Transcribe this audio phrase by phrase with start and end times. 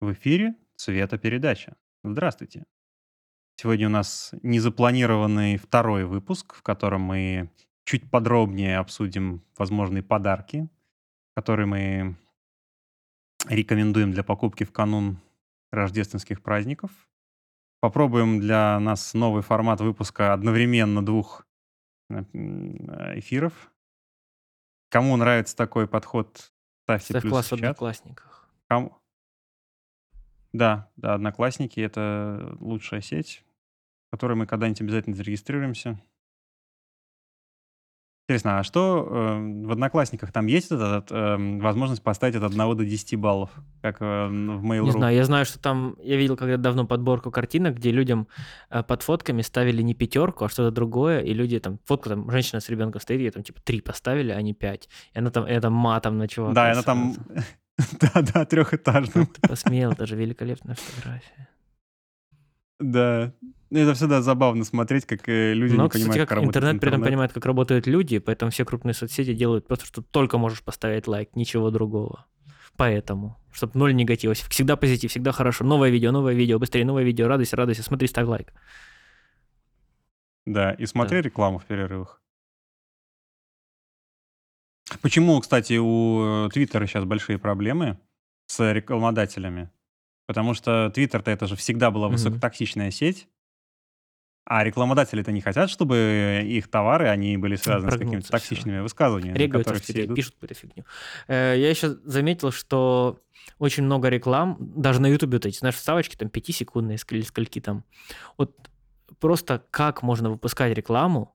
[0.00, 1.76] В эфире цветопередача.
[2.02, 2.64] Здравствуйте.
[3.56, 7.50] Сегодня у нас незапланированный второй выпуск, в котором мы
[7.84, 10.68] чуть подробнее обсудим возможные подарки,
[11.36, 12.16] которые мы
[13.48, 15.20] рекомендуем для покупки в канун
[15.70, 16.90] рождественских праздников.
[17.80, 21.46] Попробуем для нас новый формат выпуска одновременно двух
[22.08, 22.22] э,
[23.18, 23.70] эфиров.
[24.88, 26.52] Кому нравится такой подход,
[26.84, 27.60] ставьте Ставь плюс класс в в чат.
[27.60, 28.50] Одноклассниках.
[28.68, 28.96] Кому...
[30.54, 33.44] Да, да, Одноклассники— это лучшая сеть,
[34.06, 36.00] в которой мы когда-нибудь обязательно зарегистрируемся.
[38.26, 42.84] Интересно, а что э, в Одноклассниках там есть этот, э, возможность поставить от 1 до
[42.84, 43.50] 10 баллов,
[43.82, 44.92] как э, в Не Mail.ru?
[44.92, 48.28] знаю, я знаю, что там, я видел когда давно подборку картинок, где людям
[48.70, 52.60] э, под фотками ставили не пятерку, а что-то другое, и люди там, фотку там, женщина
[52.60, 54.88] с ребенком стоит, ей там типа три поставили, а не пять.
[55.12, 57.14] И она там, это матом на чувака Да, и она там.
[58.00, 59.26] да-да, трехэтажным.
[59.26, 61.48] Ты посмел, это же великолепная фотография.
[62.80, 63.32] Да.
[63.70, 66.56] Ну, Это всегда забавно смотреть, как э, люди Но, не кстати, понимают, как как работает
[66.56, 67.10] интернет при этом интернет.
[67.12, 71.34] понимает, как работают люди, поэтому все крупные соцсети делают просто, что только можешь поставить лайк,
[71.34, 72.26] ничего другого.
[72.76, 74.34] Поэтому, чтобы ноль негатива.
[74.34, 75.64] Всегда позитив, всегда хорошо.
[75.64, 78.52] Новое видео, новое видео, быстрее новое видео, радуйся, радуйся, смотри, ставь лайк.
[80.46, 81.22] Да, и смотри Да.
[81.28, 82.20] рекламу в перерывах.
[85.00, 87.98] Почему, кстати, у э, Твиттера сейчас большие проблемы
[88.46, 89.70] с рекламодателями?
[90.26, 92.14] Потому что Твиттер-то это же всегда была Мгм.
[92.16, 93.28] высокотоксичная сеть,
[94.46, 98.48] а рекламодатели-то не хотят, чтобы их товары, они были связаны с какими-то Прогнуться всё.
[98.54, 100.16] токсичными высказываниями, на Регаются в все Твиттере, идут.
[100.16, 100.84] пишут какую-то фигню.
[101.28, 103.20] Э, Я еще заметил, что
[103.58, 107.84] очень много реклам, даже на Ютубе вот эти, знаешь, вставочки там 5-секундные или скольки там.
[108.36, 108.54] Вот
[109.18, 111.33] просто как можно выпускать рекламу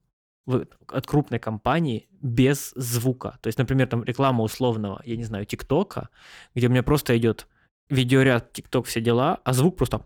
[0.88, 3.38] от крупной компании без звука.
[3.42, 6.10] То есть, например, там реклама условного, я не знаю, ТикТока,
[6.56, 7.48] где у меня просто идет
[7.90, 10.06] видеоряд ТикТок, все дела, а звук просто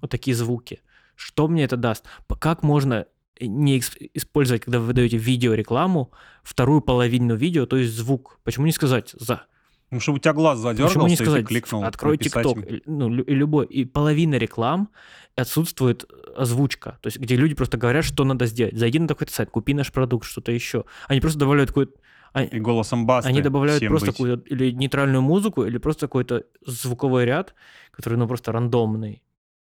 [0.00, 0.80] вот такие звуки.
[1.14, 2.04] Что мне это даст?
[2.38, 3.06] Как можно
[3.40, 8.38] не экс- использовать, когда вы выдаете видеорекламу, вторую половину видео, то есть звук?
[8.44, 9.44] Почему не сказать за?
[9.90, 13.08] Ну, чтобы у тебя глаз Почему не задергался, и ты сказать, кликнул открой ТикТок, ну,
[13.08, 14.88] любой, и половина реклам
[15.34, 16.04] отсутствует
[16.36, 18.76] озвучка, то есть где люди просто говорят, что надо сделать.
[18.76, 20.84] Зайди на такой-то сайт, купи наш продукт, что-то еще.
[21.08, 21.92] Они просто добавляют какой-то...
[22.32, 24.16] а- И голосом басты Они добавляют просто быть.
[24.16, 27.54] какую-то или нейтральную музыку, или просто какой-то звуковой ряд,
[27.90, 29.22] который, ну, просто рандомный.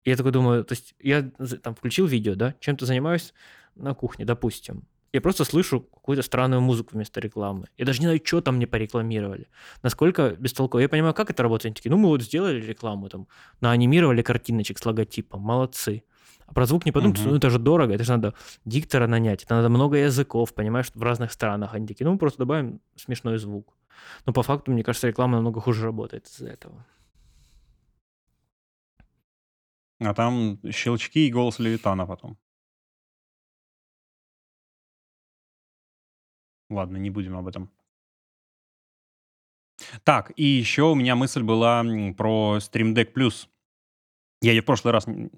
[0.05, 1.23] И я такой думаю, то есть я
[1.63, 3.35] там включил видео, да, чем-то занимаюсь
[3.75, 4.85] на кухне, допустим.
[5.15, 7.69] Я просто слышу какую-то странную музыку вместо рекламы.
[7.79, 9.47] Я даже не знаю, что там мне порекламировали.
[9.83, 10.81] Насколько бестолково.
[10.81, 11.67] Я понимаю, как это работает.
[11.67, 13.29] Они такие, ну, мы вот сделали рекламу, там,
[13.61, 16.03] наанимировали картиночек с логотипом, молодцы.
[16.47, 17.31] А про звук не подумайте, Мгм.
[17.31, 21.03] ну это же дорого, это же надо диктора нанять, это надо много языков, понимаешь, в
[21.03, 21.75] разных странах.
[21.75, 23.73] Они такие, ну мы просто добавим смешной звук.
[24.27, 26.85] Но по факту, мне кажется, реклама намного хуже работает из-за этого.
[30.01, 32.37] А там щелчки и голос Левитана потом.
[36.71, 37.71] Ладно, не будем об этом.
[40.05, 41.83] Так, и еще у меня мысль была
[42.17, 43.49] про Stream Deck Plus.
[44.41, 45.31] Я ее в прошлый раз, в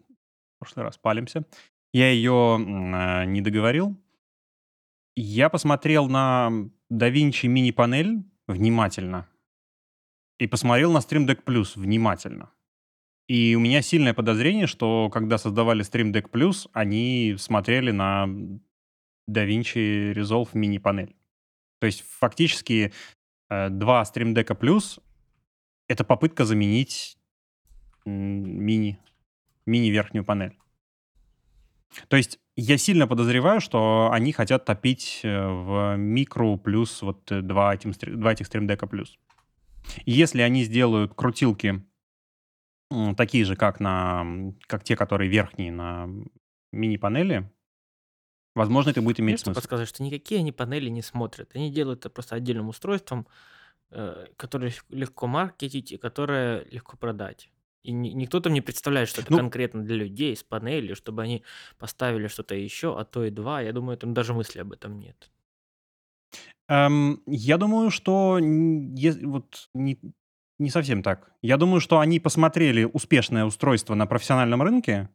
[0.58, 1.44] прошлый раз палимся.
[1.92, 3.96] Я ее э, не договорил.
[5.14, 6.50] Я посмотрел на
[6.92, 9.28] DaVinci мини-панель внимательно
[10.38, 12.50] и посмотрел на Stream Deck Plus внимательно.
[13.28, 18.28] И у меня сильное подозрение, что когда создавали Stream Deck Plus, они смотрели на
[19.28, 21.16] DaVinci Resolve мини-панель.
[21.80, 22.92] То есть фактически
[23.50, 25.00] э, два Deck Plus—
[25.88, 27.18] это попытка заменить
[28.04, 28.98] мини,
[29.66, 30.56] мини-верхнюю панель.
[32.08, 37.74] То есть я сильно подозреваю, что они хотят топить э, в микро плюс вот два,
[37.74, 39.18] этим, два этих Deck плюс.
[40.04, 41.84] Если они сделают крутилки
[43.16, 46.08] такие же, как, на, как те, которые верхние на
[46.72, 47.50] мини-панели,
[48.56, 49.56] возможно, это будет иметь что смысл.
[49.60, 51.50] подсказывает, что никакие они панели не смотрят.
[51.54, 53.26] Они делают это просто отдельным устройством,
[53.90, 57.50] э, которое легко маркетить и которое легко продать.
[57.84, 61.22] И ни- никто там не представляет, что это Ну, конкретно для людей с панелью, чтобы
[61.22, 61.44] они
[61.78, 63.60] поставили что-то еще, а то и два.
[63.62, 65.30] Я думаю, там даже мысли об этом нет.
[66.68, 69.98] Эм, я думаю, что н- ес- вот не,
[70.58, 71.30] не совсем так.
[71.42, 75.08] Я думаю, что они посмотрели успешное устройство на профессиональном рынке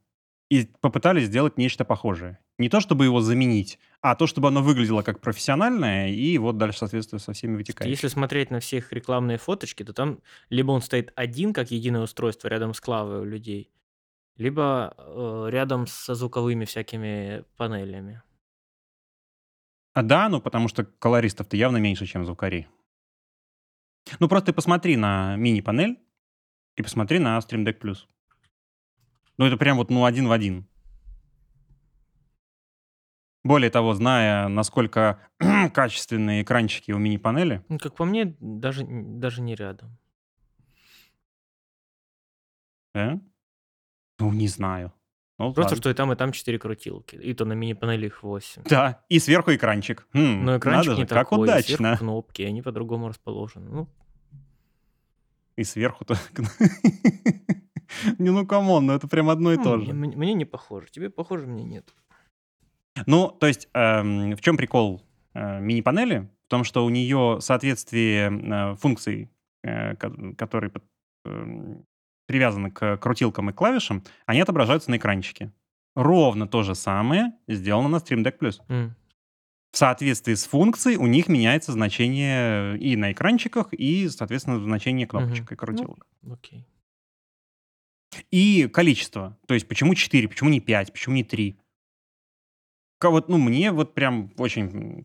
[0.52, 2.38] и попытались сделать нечто похожее.
[2.58, 6.80] Не то, чтобы его заменить, а то, чтобы оно выглядело как профессиональное, и вот дальше,
[6.80, 8.08] соответственно, со всеми Если вытекающими.
[8.10, 10.20] смотреть на все их рекламные фоточки, то там
[10.50, 13.72] либо он стоит один, как единое устройство рядом с клавой у людей,
[14.36, 18.20] либо э, рядом со звуковыми всякими панелями.
[19.94, 22.68] А да, ну потому что колористов-то явно меньше, чем звукарей.
[24.20, 25.98] Ну просто ты посмотри на мини-панель,
[26.76, 28.06] и посмотри на Stream Deck Plus.
[29.38, 30.66] Ну, это прям вот, ну, один в один.
[33.44, 35.18] Более того, зная, насколько
[35.74, 39.98] качественные экранчики у мини-панели, Ну, как по мне, даже, даже не рядом.
[42.94, 43.18] да?
[44.18, 44.92] Ну, не знаю.
[45.38, 45.76] Ну, Просто ладно.
[45.82, 47.16] что и там, и там 4 крутилки.
[47.16, 48.62] И то на мини-панели их 8.
[48.64, 50.06] Да, и сверху экранчик.
[50.12, 51.76] Хм, Но экранчик надо не же, как такой, удачно.
[51.76, 53.68] сверху кнопки, они по-другому расположены.
[53.70, 53.88] Ну,
[55.56, 56.16] И сверху-то...
[58.18, 59.92] Не, ну, come on, ну это прям одно и ну, то же.
[59.92, 60.88] мне- мне не похоже.
[60.90, 61.94] Тебе похоже, мне нет.
[63.06, 65.02] Ну, то есть, эм, в чем прикол
[65.34, 66.28] э, мини-панели?
[66.46, 69.30] В том, что у нее соответствие э, функций,
[69.64, 70.84] э, ко- которые под-
[71.24, 71.84] эм,
[72.26, 75.50] привязаны к крутилкам и клавишам, они отображаются на экранчике.
[75.96, 78.60] Ровно то же самое сделано на Stream Deck Plus.
[78.68, 78.94] М,
[79.72, 85.46] В соответствии с функцией у них меняется значение и на экранчиках, и, соответственно, значение кнопочек
[85.46, 85.54] Мгм.
[85.54, 86.06] и крутилок.
[86.30, 86.66] Окей.
[88.30, 89.38] И количество.
[89.46, 91.56] То есть почему 4, почему не 5, почему не 3?
[93.02, 95.04] Вот, ну, мне вот прям очень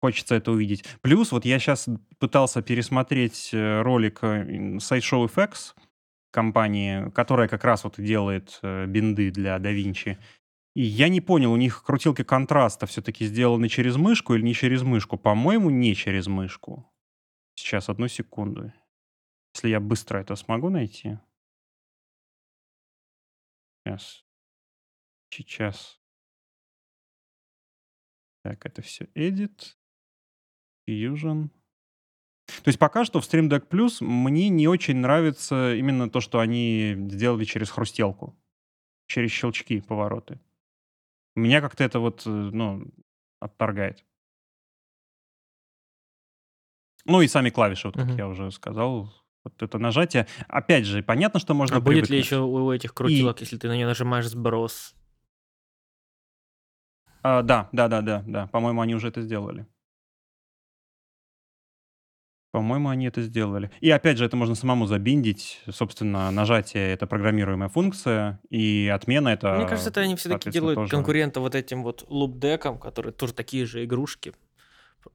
[0.00, 0.84] хочется это увидеть.
[1.02, 4.44] Плюс вот я сейчас пытался пересмотреть э, ролик э,
[4.76, 5.74] Sideshow FX
[6.30, 10.16] компании, которая как раз вот делает э, бинды для DaVinci.
[10.74, 14.82] И я не понял, у них крутилки контраста все-таки сделаны через мышку или не через
[14.82, 15.16] мышку?
[15.16, 16.86] По-моему, не через мышку.
[17.56, 18.72] Сейчас, одну секунду.
[19.54, 21.18] Если я быстро это смогу найти.
[23.88, 24.24] Сейчас.
[25.30, 26.00] Сейчас.
[28.44, 29.76] Так, это все Edit,
[30.88, 31.48] Fusion.
[32.46, 36.40] То есть пока что в Stream Deck Plus мне не очень нравится именно то, что
[36.40, 38.38] они сделали через хрустелку.
[39.06, 40.38] Через щелчки, повороты.
[41.34, 42.84] Меня как-то это вот, э, ну,
[43.40, 44.04] отторгает.
[47.06, 48.16] Ну и сами клавиши, вот как Мгм.
[48.16, 49.10] я уже сказал.
[49.48, 50.26] Вот это нажатие.
[50.48, 53.76] Опять же, понятно, что можно А будет ли еще у этих крутилок, если ты на
[53.76, 54.94] нее нажимаешь сброс?
[57.22, 58.46] А, да, да, да, да, да.
[58.48, 59.66] По-моему, они уже это сделали.
[62.50, 63.70] По-моему, они это сделали.
[63.80, 65.60] И опять же, это можно самому забиндить.
[65.70, 70.90] Собственно, нажатие— это программируемая функция, и отмена— это, Мне кажется, это они все-таки делают тоже...
[70.90, 74.32] конкурента вот этим вот лупдекам, которые тоже такие же игрушки,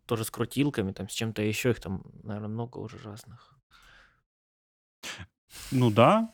[0.05, 1.71] тоже с крутилками, там, с чем-то еще.
[1.71, 3.57] Их там, наверное, много уже разных.
[5.71, 6.33] Ну да,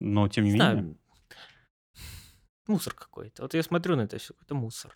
[0.00, 0.72] но тем не Не менее.
[0.82, 0.98] знаю.
[2.66, 3.42] Мусор какой-то.
[3.42, 4.94] Вот я смотрю на это все, какой-то мусор.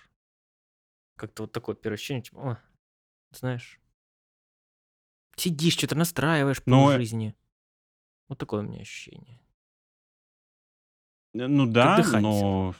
[1.16, 2.58] Как-то вот такое первое ощущение, типа, о,
[3.36, 3.80] знаешь,
[5.36, 7.34] сидишь, что-то настраиваешь Ну, по э, жизни.
[8.28, 9.40] Вот такое у меня ощущение.
[11.34, 12.74] Э, Ну да, но...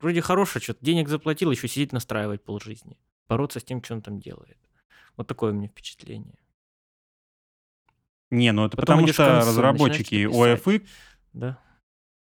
[0.00, 2.98] Вроде хорошее, что-то денег заплатил, еще сидеть настраивать полжизни.
[3.28, 4.58] Бороться с тем, что он там делает.
[5.16, 6.38] Вот такое у меня впечатление.
[8.34, 10.86] Не, ну это Потом потому что разработчики OFX,
[11.32, 11.58] Да?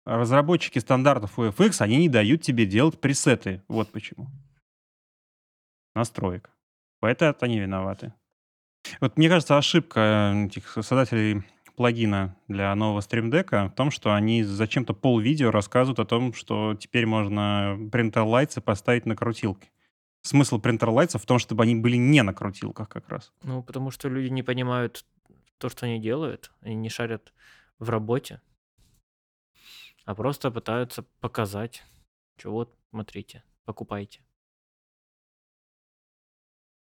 [0.05, 3.63] разработчики стандартов UFX, они не дают тебе делать пресеты.
[3.67, 4.27] Вот почему.
[5.95, 6.49] Настроек.
[6.99, 8.13] Поэтому это они виноваты.
[9.01, 11.43] Вот мне кажется, ошибка э, этих создателей
[11.75, 17.05] плагина для нового Deck в том, что они зачем-то пол-видео рассказывают о том, что теперь
[17.05, 19.71] можно принтер лайтсы поставить на крутилки.
[20.21, 23.33] Смысл принтер лайтсов в том, чтобы они были не на крутилках как раз.
[23.43, 25.05] Ну, потому что люди не понимают
[25.57, 26.51] то, что они делают.
[26.61, 27.33] Они не шарят
[27.79, 28.41] в работе.
[30.05, 31.83] А просто пытаются показать,
[32.37, 34.21] что вот, смотрите, покупайте.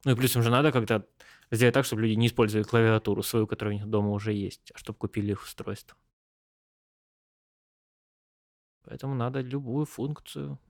[0.04, 1.08] Ну и плюс им же надо как-то
[1.50, 4.78] сделать так, чтобы люди не использовали клавиатуру свою, которая у них дома уже есть, а
[4.78, 5.96] чтобы купили их устройство.
[8.84, 10.60] Поэтому надо любую функцию.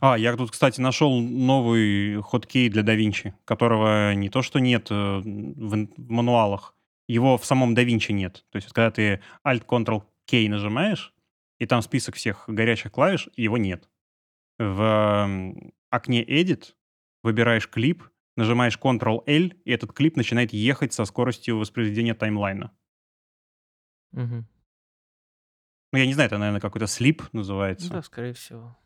[0.00, 4.94] А, я тут, кстати, нашел новый хоткей для DaVinci, которого не то, что нет э,
[4.94, 6.74] в, мануалах,
[7.08, 8.44] его в самом DaVinci нет.
[8.50, 11.12] То есть, когда ты Alt-Ctrl-K нажимаешь,
[11.58, 13.88] и там список всех горячих клавиш, его нет.
[14.58, 15.50] В
[15.90, 16.74] окне Edit
[17.22, 18.04] выбираешь клип,
[18.36, 22.72] нажимаешь Ctrl-L, и этот клип начинает ехать со скоростью воспроизведения таймлайна.
[24.12, 24.46] мгм.
[25.92, 27.90] Ну, я не знаю, это, наверное, какой-то слип Ну называется.
[27.90, 28.76] Да, скорее всего.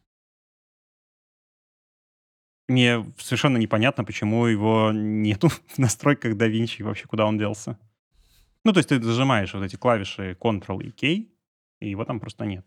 [2.69, 7.79] Мне совершенно непонятно, почему его нету в настройках DaVinci, вообще куда он делся.
[8.65, 11.31] Ну, то есть ты зажимаешь вот эти клавиши Ctrl и K,
[11.81, 12.67] и его там просто нет.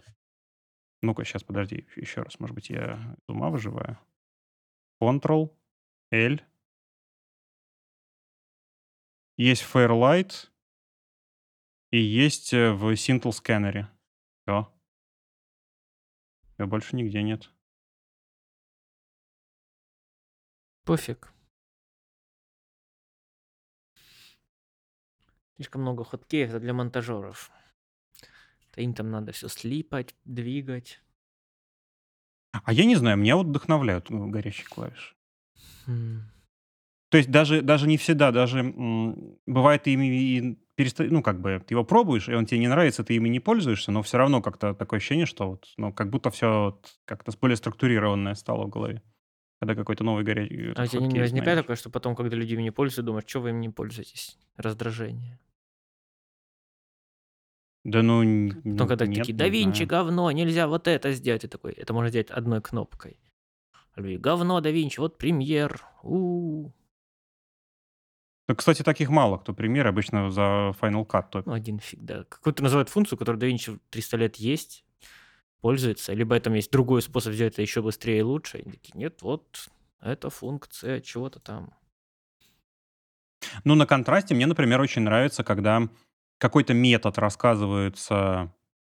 [1.01, 3.97] Ну-ка, сейчас, подожди, еще раз, может быть, я из ума выживаю.
[5.01, 5.51] Ctrl,
[6.11, 6.39] L.
[9.37, 10.49] Есть Fairlight
[11.91, 13.87] и есть э, в Sintel сканере.
[14.41, 14.73] Все.
[16.57, 17.51] больше нигде нет.
[20.87, 21.33] Пофиг.
[25.57, 27.51] Слишком много хоткеев, это для монтажеров.
[28.71, 31.01] Это им там надо все слипать, двигать.
[32.53, 35.13] А я не знаю, меня вот вдохновляют ну, горящие клавиши.
[35.87, 36.31] М.
[37.09, 41.03] То есть даже, даже не всегда, даже м, бывает ты ими и переста...
[41.03, 43.91] ну как бы ты его пробуешь, и он тебе не нравится, ты ими не пользуешься,
[43.91, 48.35] но все равно как-то такое ощущение, что вот, ну как будто все как-то более структурированное
[48.35, 49.01] стало в голове,
[49.59, 52.63] когда какой-то новый горячий А у тебя не возникает такое, что потом, когда люди ими
[52.63, 54.37] не пользуются, думаешь, что вы им не пользуетесь?
[54.55, 55.39] Раздражение.
[57.83, 61.43] Да ну, н- Потом, когда нет, такие, да Винчи, говно, нельзя вот это сделать.
[61.45, 63.17] И такой, это можно сделать одной кнопкой.
[63.93, 65.83] А люди, говно, да Винчи, вот премьер.
[66.03, 66.71] у
[68.49, 71.47] Ну, кстати, таких мало кто пример, обычно за Final Cut топит.
[71.47, 72.25] Ну, один фиг, да.
[72.25, 74.83] Какую-то называют функцию, которая Винчи 300 лет есть,
[75.61, 76.13] пользуется.
[76.13, 78.59] Либо там есть другой способ сделать это еще быстрее и лучше.
[78.59, 79.69] И такие, нет, вот
[80.01, 81.73] эта функция чего-то там.
[83.63, 85.87] Ну, на контрасте мне, например, очень нравится, когда
[86.37, 88.53] какой-то метод рассказывается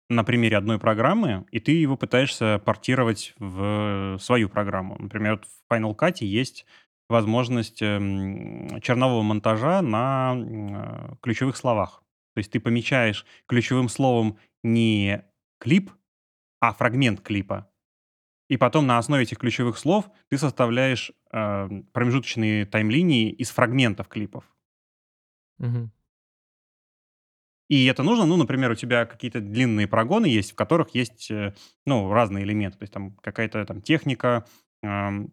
[0.09, 4.97] на примере одной программы, и ты его пытаешься портировать в свою программу.
[4.99, 6.65] Например, в Final Cut есть
[7.09, 12.03] возможность эм, чернового монтажа на э, ключевых словах.
[12.35, 15.25] То есть ты помечаешь ключевым словом не
[15.59, 15.91] клип,
[16.61, 17.71] а фрагмент клипа.
[18.49, 24.45] И потом на основе этих ключевых слов ты составляешь э, промежуточные таймлинии из фрагментов клипов.
[25.59, 25.93] Мгм.
[27.69, 31.55] И это нужно, ну, например, у тебя какие-то длинные прогоны есть, в которых есть, э,
[31.85, 32.79] ну, разные элементы.
[32.79, 34.47] То есть там какая-то там техника
[34.83, 35.31] ам,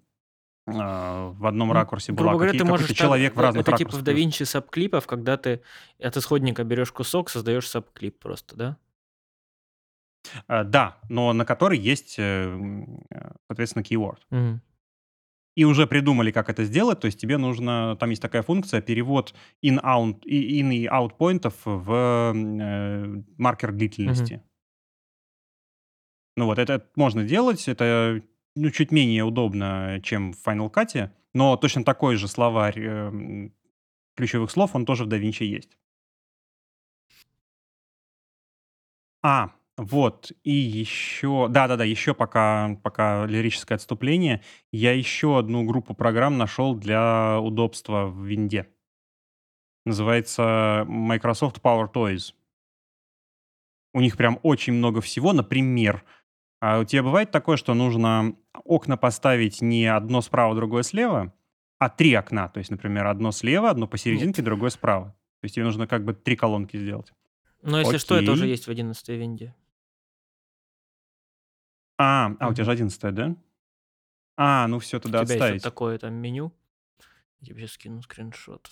[0.67, 3.77] а, в одном Ну, ракурсе была, говоря, ты можешь так- человек в э, разных Это
[3.77, 4.01] типа ракурсах.
[4.01, 5.61] в DaVinci сабклипов, когда ты
[5.99, 8.77] от исходника берешь кусок, создаешь сабклип просто, да?
[10.47, 14.19] А, да, но на который есть, э, м, э, соответственно, keyword.
[14.29, 14.61] Мгм.
[15.55, 16.99] И уже придумали, как это сделать.
[16.99, 21.55] То есть тебе нужно, там есть такая функция, перевод in-out и in и out поинтов
[21.65, 21.91] в
[22.35, 24.41] э, маркер длительности.
[26.37, 28.21] Ну вот, это можно делать, это
[28.55, 33.53] ну, чуть менее удобно, чем в Final Cut, но точно такой же словарь эм,
[34.15, 35.77] ключевых слов, он тоже в DaVinci есть.
[39.23, 44.41] А, вот, и еще, да-да-да, еще пока, пока лирическое отступление,
[44.71, 48.69] я еще одну группу программ нашел для удобства в винде.
[49.85, 52.33] Называется Microsoft Power Toys.
[53.93, 55.33] У них прям очень много всего.
[55.33, 56.03] Например,
[56.61, 61.33] а у тебя бывает такое, что нужно окна поставить не одно справа, другое слева,
[61.79, 62.47] а три окна.
[62.47, 65.15] То есть, например, одно слева, одно посерединке, другое справа.
[65.41, 67.11] То есть тебе нужно как бы три колонки сделать.
[67.61, 68.51] Но если что, это уже Окей.
[68.51, 69.53] есть в 11 винде.
[71.97, 72.65] А, а у тебя Мгм.
[72.65, 73.35] же 11 да?
[74.37, 75.63] А, ну все, У тогда тебя есть вот отставить.
[75.63, 76.51] такое там меню.
[77.39, 78.69] Я тебе сейчас скину скриншот.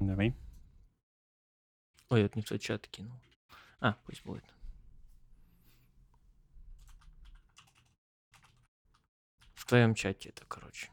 [0.00, 0.34] Давай.
[2.10, 3.18] Ой, вот не в тот чат кинул.
[3.80, 4.44] А, пусть будет.
[9.54, 10.90] В твоем чате это, короче.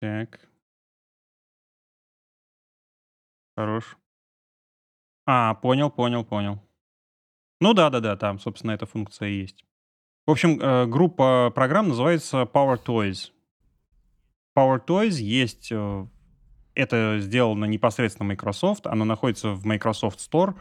[0.00, 0.40] Так.
[3.56, 3.96] Хорош.
[5.26, 6.60] А, понял, понял, понял.
[7.64, 9.64] Ну да, да, да, там, собственно, эта функция есть.
[10.26, 13.30] В общем, э, группа программ называется Power Toys.
[14.54, 16.06] Power Toys есть, э,
[16.74, 20.52] это сделано непосредственно Microsoft, оно находится в Microsoft Store,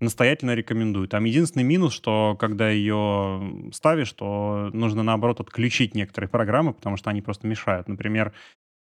[0.00, 1.06] настоятельно рекомендую.
[1.06, 7.10] Там единственный минус, что когда ее ставишь, то нужно, наоборот, отключить некоторые программы, потому что
[7.10, 7.86] они просто мешают.
[7.86, 8.32] Например,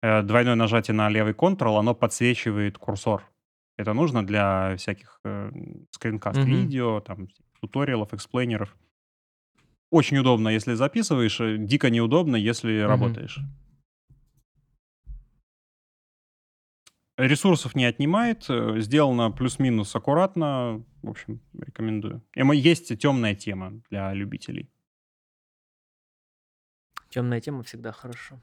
[0.01, 3.21] э, двойное нажатие на левый Ctrl, оно подсвечивает курсор.
[3.81, 5.51] Это нужно для всяких э,
[5.89, 6.47] скринкаст Мгм.
[6.49, 7.27] видео, там,
[7.59, 8.77] туториалов, эксплейнеров.
[9.89, 12.87] Очень удобно, если записываешь, э, дико неудобно, если Мгм.
[12.89, 13.39] работаешь.
[17.17, 20.83] Ресурсов не отнимает, э, сделано плюс-минус аккуратно.
[21.01, 22.23] В общем, рекомендую.
[22.35, 24.69] И мо- Есть темная тема для любителей.
[27.09, 28.39] Темная тема всегда хорошо.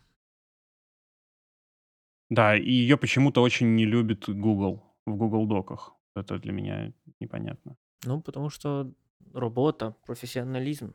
[2.30, 5.94] Да, и ее почему-то очень не любит Google в Google Доках.
[6.14, 7.76] Это для меня непонятно.
[8.04, 8.92] Ну, потому что
[9.34, 10.94] работа, профессионализм.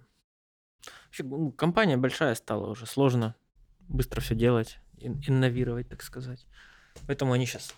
[1.06, 3.36] Вообще, ну, компания большая стала уже, сложно
[3.88, 6.46] быстро все делать, ин- инновировать, так сказать.
[7.08, 7.76] Поэтому они сейчас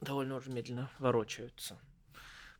[0.00, 1.78] довольно уже медленно ворочаются.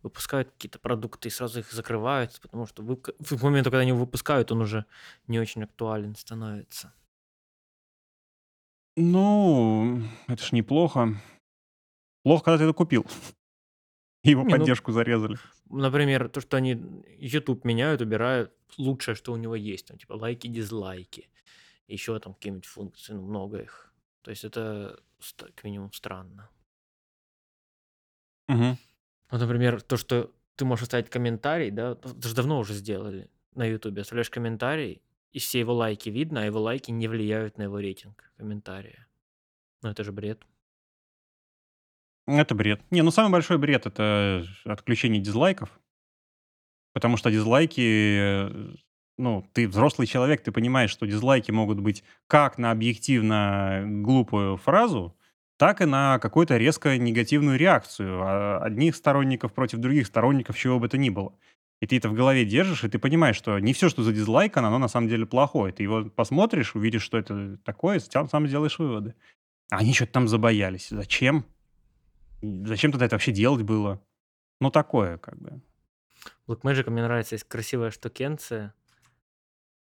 [0.02, 4.00] Выпускают какие-то продукты и сразу их закрывают, потому что вы- в момент, когда они его
[4.00, 4.84] выпускают, он уже
[5.28, 6.92] не очень актуален становится.
[8.96, 11.14] Ну, это ж неплохо.
[12.24, 13.06] Плохо, когда ты это купил.
[14.22, 15.38] И Его Не, ну- поддержку зарезали.
[15.70, 16.80] Например, то, что они
[17.18, 19.86] YouTube меняют, убирают лучшее, что у него есть.
[19.86, 21.28] Там, типа лайки, дизлайки.
[21.86, 23.92] Еще там какие-нибудь функции, ну, много их.
[24.22, 25.00] То есть это
[25.36, 26.48] как минимум странно.
[28.48, 28.78] Мгм.
[29.30, 33.66] Вот, например, то, что ты можешь оставить комментарий, да, это же давно уже сделали на
[33.66, 34.02] Ютубе.
[34.02, 35.02] Оставляешь комментарий,
[35.32, 39.06] и все его лайки видно, а его лайки не влияют на его рейтинг комментария.
[39.82, 40.42] Ну это же бред.
[42.26, 42.80] Это бред.
[42.90, 45.68] Не, ну самый большой бред это отключение дизлайков.
[46.94, 48.74] Потому что дизлайки, э,
[49.18, 55.16] ну, ты взрослый человек, ты понимаешь, что дизлайки могут быть как на объективно глупую фразу,
[55.58, 60.88] так и на какую-то резко негативную реакцию а, одних сторонников против других сторонников, чего бы
[60.88, 61.34] то ни было.
[61.80, 64.56] И ты это в голове держишь, и ты понимаешь, что не все, что за дизлайк,
[64.56, 65.72] оно на самом деле плохое.
[65.72, 69.14] Ты его посмотришь, увидишь, что это такое, сам, сам сделаешь выводы.
[69.70, 70.88] А они что-то там забоялись.
[70.90, 71.44] Зачем?
[72.42, 74.02] Зачем тогда это вообще делать было?
[74.60, 75.60] Ну, такое, как бы.
[76.46, 78.74] Blackmagic мне нравится, есть красивая штукенция.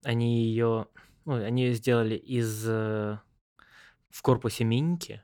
[0.04, 0.88] Они ее,
[1.26, 3.20] ну, они ее сделали из э,
[4.10, 5.24] в корпусе миньки.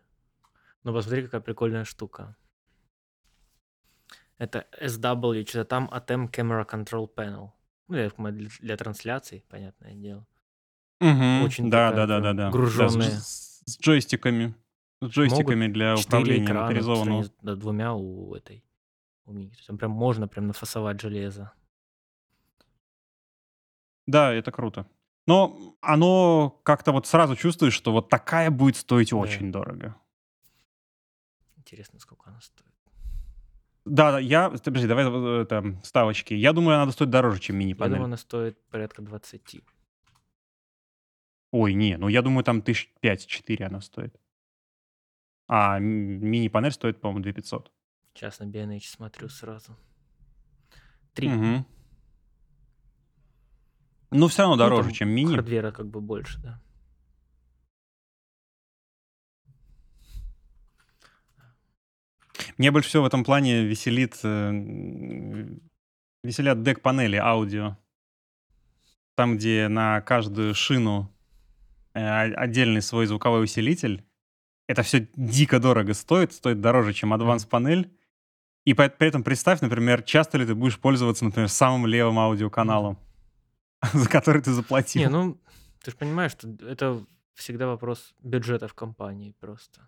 [0.84, 2.36] Но посмотри, какая прикольная штука.
[4.38, 7.52] Это SW, что-то там ATEM Camera Control Panel.
[7.88, 10.26] Ну, я думаю, для, для трансляций, понятное дело.
[11.00, 11.44] Мгм.
[11.44, 12.34] Очень Да, такая да, да, да, да.
[12.34, 13.20] Да, с, груженная.
[13.20, 13.64] с-
[15.02, 15.62] с джойстиками.
[15.62, 17.26] Могут для управления экрана моторизованного.
[17.42, 18.64] да, двумя у этой
[19.26, 19.34] у.
[19.34, 21.52] То есть Там прям можно прям нафасовать железо.
[24.08, 24.86] Да, это круто.
[25.28, 29.18] Но оно как-то вот сразу чувствуешь, что вот такая будет стоить Да.
[29.18, 29.96] очень дорого.
[31.58, 32.68] Интересно, сколько она стоит.
[33.86, 34.50] Да, я...
[34.50, 36.34] Подожди, давай э, это, ставочки.
[36.34, 38.02] Я думаю, она стоит дороже, чем Я думаю, мини-панель.
[38.04, 39.62] она стоит порядка 20.
[41.52, 44.16] Ой, не, ну я думаю, там тысяч пять-четыре она стоит.
[45.54, 47.74] А мини-панель стоит, по-моему, 2500.
[48.14, 49.76] Сейчас на B&H смотрю сразу.
[51.14, 51.28] Три.
[51.28, 51.66] Мгм.
[54.12, 55.36] Ну, все равно Ну, дороже, там чем мини.
[55.36, 56.62] хардвера как бы больше, да.
[62.58, 64.52] Мне больше всего в этом плане веселит, э,
[66.24, 67.78] веселят дек-панели аудио.
[69.16, 71.12] Там, где на каждую шину
[71.94, 72.00] э,
[72.34, 74.06] отдельный свой звуковой усилитель.
[74.72, 77.14] Это все дико дорого стоит, стоит дороже, чем.
[77.14, 77.92] Advanced панель.
[78.64, 82.98] И при этом представь, например, часто ли ты будешь пользоваться, например, самым левым аудиоканалом,
[83.94, 85.10] за который ты Не, заплатил.
[85.10, 85.42] ну,
[85.84, 87.04] ты же понимаешь, что это
[87.34, 89.88] всегда вопрос бюджета в компании просто.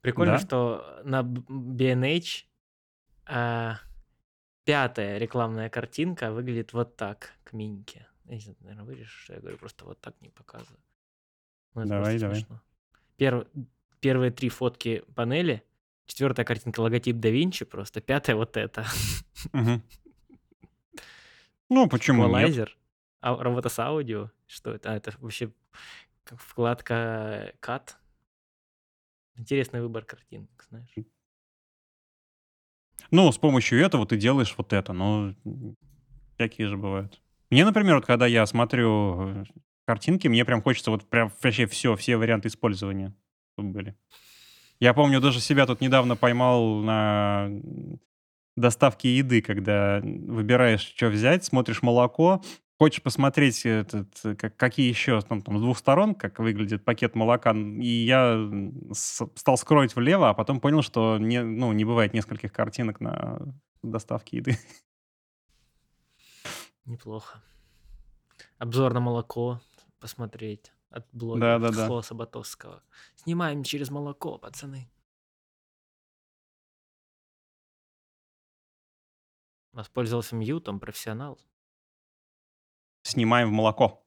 [0.00, 0.38] Прикольно, Да?
[0.38, 2.46] что на B&H
[3.26, 3.78] а,
[4.64, 8.06] пятая рекламная картинка выглядит вот так к миньке.
[8.24, 10.80] Я не знаю, наверное, вырежешь, что я говорю, просто вот так не показываю.
[11.74, 12.36] Ну, это Давай, давай.
[12.36, 12.60] смешно.
[13.20, 13.46] Перв-
[14.00, 15.62] первые три фотки панели,
[16.06, 18.86] четвертая картинка логотип да Винчи просто, пятая вот это.
[21.72, 22.30] Ну, почему нет?
[22.30, 22.78] Эквалайзер,
[23.20, 24.30] а, работа с аудио.
[24.48, 24.90] Что это?
[24.92, 25.52] А, это вообще
[26.24, 27.90] как вкладка Cut.
[29.36, 30.92] Интересный выбор картинок, знаешь.
[33.12, 34.92] Ну, с помощью этого ты делаешь вот это.
[34.92, 35.76] М,
[36.34, 37.22] всякие же бывают.
[37.50, 39.44] Мне, например, вот когда я смотрю э,
[39.90, 43.12] картинки, мне прям хочется вот прям вообще все, все варианты использования
[43.56, 43.96] были.
[44.78, 47.50] Я помню, даже себя тут недавно поймал на
[48.56, 52.40] доставке еды, когда выбираешь, что взять, смотришь молоко,
[52.78, 57.16] хочешь посмотреть, этот, э, как, какие еще там, там с двух сторон, как выглядит пакет
[57.16, 58.48] молока, и я
[58.92, 63.40] с- стал скроить влево, а потом понял, что не, ну, не бывает нескольких картинок на
[63.82, 64.56] доставке еды.
[66.84, 67.42] Неплохо.
[68.58, 69.60] Обзор на молоко
[70.00, 71.86] посмотреть от блогера Да-да-да.
[71.86, 72.82] Хло Саботовского.
[73.14, 74.90] Снимаем через молоко, пацаны.
[79.72, 81.38] Воспользовался мьютом, профессионал.
[83.02, 84.04] Снимаем в молоко.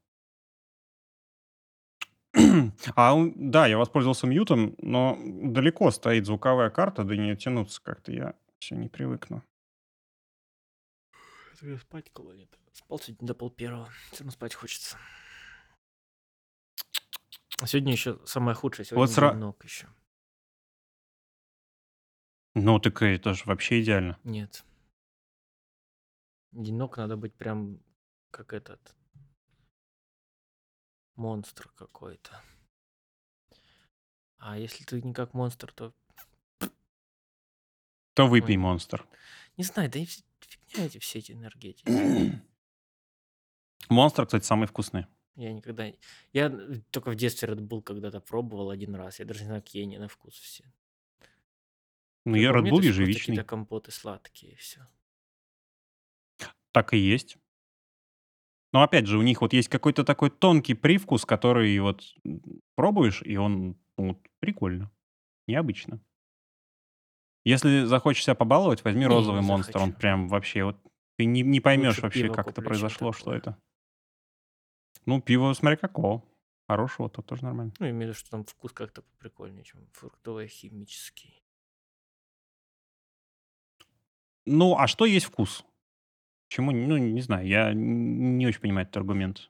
[2.95, 8.36] А, да, я воспользовался мьютом, но далеко стоит звуковая карта, до нее тянуться как-то я
[8.60, 9.43] все не привыкну.
[11.79, 12.49] Спать колонит.
[12.73, 13.89] Спал сегодня до пол первого.
[14.12, 14.97] Все равно спать хочется.
[17.65, 18.86] Сегодня еще самое худшее.
[18.86, 19.88] Сегодня Вот сра- денек еще.
[22.56, 24.19] Ну, так это же вообще идеально.
[24.23, 24.63] Нет.
[26.52, 27.80] Денек надо быть прям
[28.32, 28.95] как этот
[31.15, 32.41] монстр какой-то.
[34.38, 35.93] А если ты не как монстр, то
[38.13, 38.62] То выпей Ой.
[38.62, 39.08] монстр.
[39.58, 41.89] не знаю, да и вс- фигня эти все эти энергетики.
[43.89, 45.08] Монстр, кстати, самый вкусный.
[45.36, 45.91] Я никогда...
[46.32, 46.50] Я
[46.91, 49.19] только в детстве Red Bull когда-то пробовал один раз.
[49.19, 50.63] Я даже не знаю, какие они на вкус все.
[52.26, 53.36] Ну, Я Red Bull это ежевичный.
[53.36, 54.88] какие-то компоты сладкие и все.
[56.72, 57.38] Так и есть.
[58.72, 62.15] Но опять же, у них вот есть какой-то такой тонкий привкус, который вот
[62.76, 64.91] пробуешь, и он вот, прикольно,
[65.48, 66.02] необычно.
[67.46, 69.78] Если захочешь себя побаловать, возьми Не, розовый не монстр.
[69.78, 70.00] Он захочу.
[70.00, 70.78] прям вообще вот
[71.17, 73.38] ты не, не поймешь Лучше вообще, как это куплю, чем произошло, что такое.
[73.38, 73.58] это.
[75.06, 76.24] Ну, пиво, смотри, какого.
[76.68, 77.74] Хорошего, то тоже нормально.
[77.80, 81.44] Ну, имею в виду, что там вкус как-то прикольнее, чем фруктовый химический.
[84.46, 85.66] Ну, а что есть вкус?
[86.50, 86.72] Почему?
[86.72, 89.50] Ну, не знаю, я не очень понимаю этот аргумент.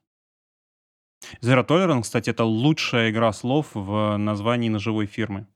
[1.42, 5.48] Zero Tolerance, кстати, это лучшая игра слов в названии ножевой фирмы.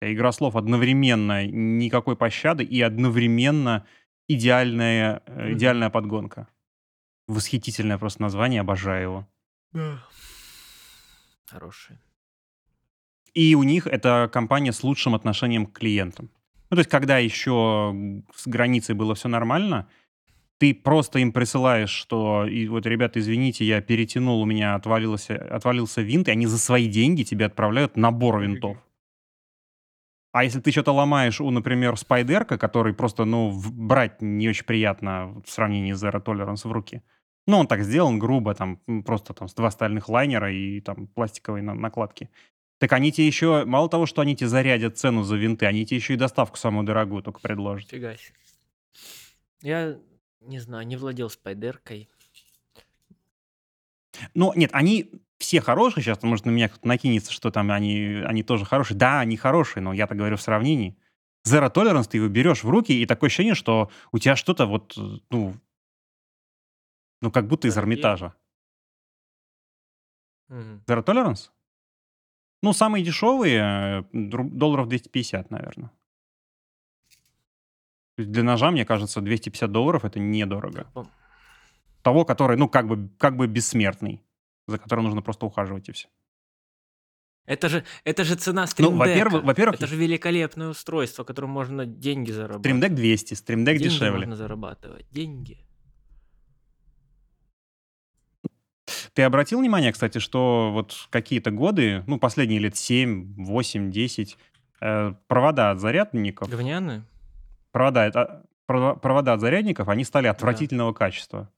[0.00, 3.86] Игра слов одновременно никакой пощады и одновременно
[4.28, 5.54] идеальная, э, Мгм.
[5.54, 6.48] идеальная подгонка.
[7.26, 9.28] Восхитительное просто название, обожаю его.
[9.72, 10.04] Да.
[11.46, 11.98] Хороший.
[13.32, 16.30] И у них это компания с лучшим отношением к клиентам.
[16.70, 19.88] Ну, то есть, когда еще с границей было все нормально,
[20.58, 26.00] ты просто им присылаешь, что и вот, ребята, извините, я перетянул, у меня отвалился, отвалился
[26.00, 28.78] винт, и они за свои деньги тебе отправляют набор винтов.
[30.32, 35.40] А если ты что-то ломаешь у, например, спайдерка, который просто, ну, брать не очень приятно
[35.44, 37.02] в сравнении с Zero Tolerance в руки.
[37.46, 41.62] Ну, он так сделан грубо, там, просто там с два стальных лайнера и там пластиковой
[41.62, 42.30] на- накладки.
[42.78, 45.96] Так они тебе еще, мало того, что они тебе зарядят цену за винты, они тебе
[45.96, 47.88] еще и доставку самую дорогую только предложат.
[47.90, 48.34] Фига себе.
[49.62, 49.98] Я
[50.40, 52.08] не знаю, не владел спайдеркой.
[54.34, 58.42] Ну, нет, они все хорошие, сейчас, может, на меня кто-то накинется, что там они, они
[58.42, 58.96] тоже хорошие.
[58.96, 60.96] Да, они хорошие, но я-то говорю в сравнении.
[61.46, 64.94] Zero Tolerance ты его берешь в руки, и такое ощущение, что у тебя что-то вот,
[64.96, 65.54] э, ну,
[67.24, 67.94] ну, как будто из Дорогие.
[67.94, 68.34] Эрмитажа.
[70.48, 70.82] Мгм.
[70.86, 71.50] Zero Tolerance?
[72.62, 75.90] Ну, самые дешевые, э, дру- долларов 250, наверное.
[78.16, 80.86] То есть Для ножа, мне кажется, 250 долларов это недорого.
[80.94, 81.08] Пом-
[82.02, 84.20] Того, который, ну, как бы, как бы бессмертный,
[84.68, 86.08] за которым нужно просто ухаживать и все.
[87.46, 88.96] Это же, это же цена Ну, стримдека.
[88.98, 92.30] во-первых, во-первых, это же великолепное устройство, которым можно деньги.
[92.32, 94.10] Stream Deck 200, Stream Deck деньги дешевле.
[94.12, 95.06] можно зарабатывать.
[95.10, 95.63] Деньги.
[99.14, 104.36] Ты обратил внимание, кстати, что вот какие-то годы, ну, последние лет 7, 8, 10,
[104.80, 107.04] э, провода от зарядников, Говняные?
[107.70, 111.48] провода, это- провода от зарядников, они стали отвратительного качества.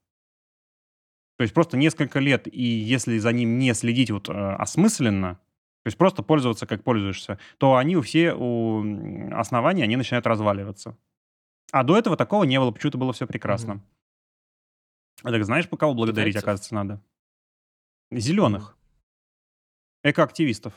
[1.38, 5.35] То есть просто несколько лет, и если за ним не следить вот э, осмысленно,
[5.83, 10.27] то есть просто пользоваться как пользуешься, то они у все у м, основания, они начинают
[10.27, 10.97] разваливаться.
[11.73, 13.83] А до этого такого не было, почему-то было все прекрасно.
[15.23, 16.49] А так знаешь, по кого благодарить, Китайцев?
[16.49, 17.03] оказывается, надо?
[18.11, 18.77] Зеленых.
[20.03, 20.73] Экоактивистов.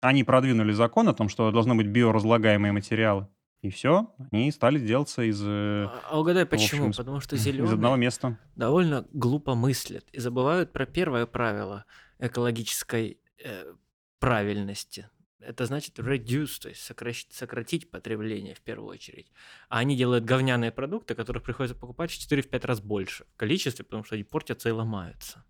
[0.00, 3.28] Они продвинули закон о том, что должны быть биоразлагаемые материалы.
[3.60, 6.88] И все, они стали делаться из, э, А, а угадай почему?
[6.88, 8.38] общем, Потому что из одного зеленые места.
[8.56, 11.84] довольно глупо мыслят и забывают про первое правило
[12.18, 13.72] экологической э,
[14.18, 15.08] правильности.
[15.38, 19.30] Это значит reduce, то есть сокращ- сократить потребление в первую очередь.
[19.68, 24.02] А они делают говняные продукты, которых приходится покупать в 4-5 раз больше в количестве, потому
[24.02, 25.44] что они портятся и ломаются.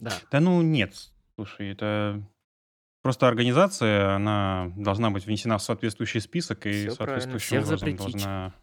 [0.00, 0.12] Да.
[0.30, 0.94] Да ну нет,
[1.36, 2.22] слушай, это
[3.02, 8.00] просто организация, она должна быть внесена в соответствующий список и правильно, соответствующим образом запретить.
[8.02, 8.54] должна...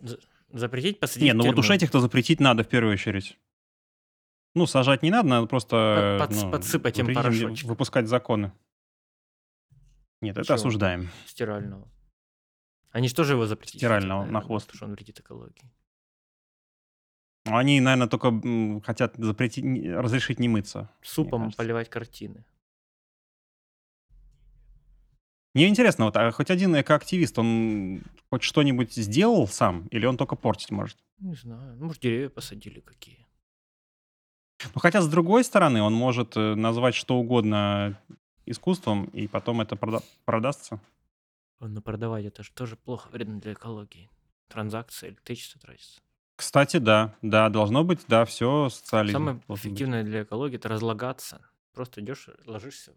[0.00, 0.18] З-
[0.52, 3.36] Запретить, посадить Не, ну вот уж этих-то запретить надо в первую очередь.
[4.54, 7.66] Ну, сажать не надо, надо просто Под- ну, подсыпать им порошочек.
[7.66, 8.52] выпускать законы.
[10.22, 10.54] Нет, это Чего?
[10.54, 11.10] осуждаем.
[11.26, 11.86] Стирального.
[12.90, 14.66] Они что же его запретить хотят, Стирального на хвост.
[14.66, 15.70] потому что он вредит экологии.
[17.46, 20.90] Они, наверное, только м, хотят запретить, не- разрешить не мыться.
[21.02, 21.56] Супом кажется.
[21.58, 22.44] поливать картины.
[25.54, 30.36] Мне интересно, вот а хоть один экоактивист, он хоть что-нибудь сделал сам, или он только
[30.36, 30.98] портить может?
[31.18, 31.76] Не знаю.
[31.76, 33.26] Ну, может, деревья посадили какие.
[34.74, 37.98] Ну, хотя, с другой стороны, он может э, назвать что угодно
[38.44, 40.80] искусством, и потом это прода- продастся.
[41.60, 44.10] Но продавать это же тоже плохо, вредно для экологии.
[44.48, 46.00] Транзакции, электричество тратится.
[46.36, 49.18] Кстати, да, да, должно быть, да, все социализм.
[49.18, 49.72] Самое должен быть.
[49.72, 51.40] эффективное для экологии это разлагаться.
[51.72, 52.92] Просто идешь, ложишься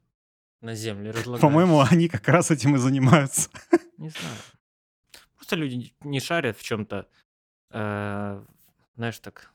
[0.61, 1.47] на землю и разлагаешься.
[1.47, 3.49] По-моему, они как раз этим и занимаются.
[3.97, 4.35] Не знаю.
[5.35, 7.07] Просто люди не шарят в чем-то.
[7.71, 9.51] знаешь, так.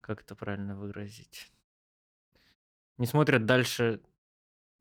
[0.00, 1.50] Как это правильно выразить?
[2.98, 4.00] Не смотрят дальше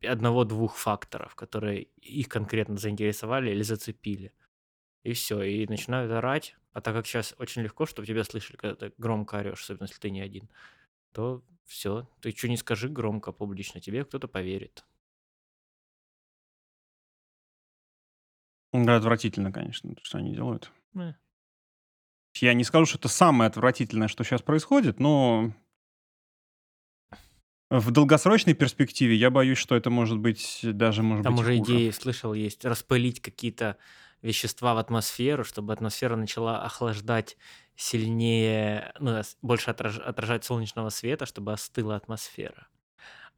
[0.01, 4.31] одного-двух факторов, которые их конкретно заинтересовали или зацепили.
[5.03, 6.55] И все, и начинают орать.
[6.71, 9.99] А так как сейчас очень легко, чтобы тебя слышали, когда ты громко орешь, особенно если
[9.99, 10.49] ты не один,
[11.11, 12.09] то все.
[12.21, 14.85] Ты что не скажи громко, публично, тебе кто-то поверит.
[18.73, 20.71] Да, отвратительно, конечно, что они делают.
[20.95, 21.13] Э.
[22.39, 25.53] Я не скажу, что это самое отвратительное, что сейчас происходит, но
[27.69, 31.73] в долгосрочной перспективе я боюсь, что это может быть даже, может Там быть, уже хуже.
[31.73, 33.77] идеи, слышал, есть распылить какие-то
[34.23, 37.37] вещества в атмосферу, чтобы атмосфера начала охлаждать
[37.75, 42.67] сильнее, ну, ос- больше отраж- отражать солнечного света, чтобы остыла атмосфера.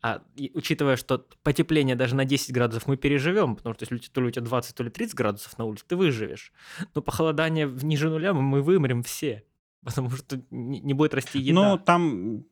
[0.01, 4.21] А и учитывая, что потепление даже на 10 градусов мы переживем, потому что если то
[4.21, 6.53] ли у тебя 20, то ли 30 градусов на улице, ты выживешь.
[6.93, 9.43] Но похолодание ниже нуля мы- мы вымрем все,
[9.83, 11.53] потому что не не будет расти еда.
[11.71, 12.43] Ну, там,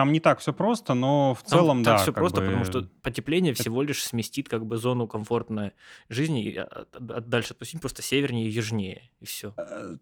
[0.00, 2.64] там не так все просто, но в Там целом, так да, все как просто, потому
[2.64, 2.88] что бы...
[3.02, 5.72] потепление это- всего лишь сместит как бы зону комфортной
[6.08, 9.52] жизни и от- дальше отпустить просто севернее и южнее, и все.
[9.58, 9.96] э,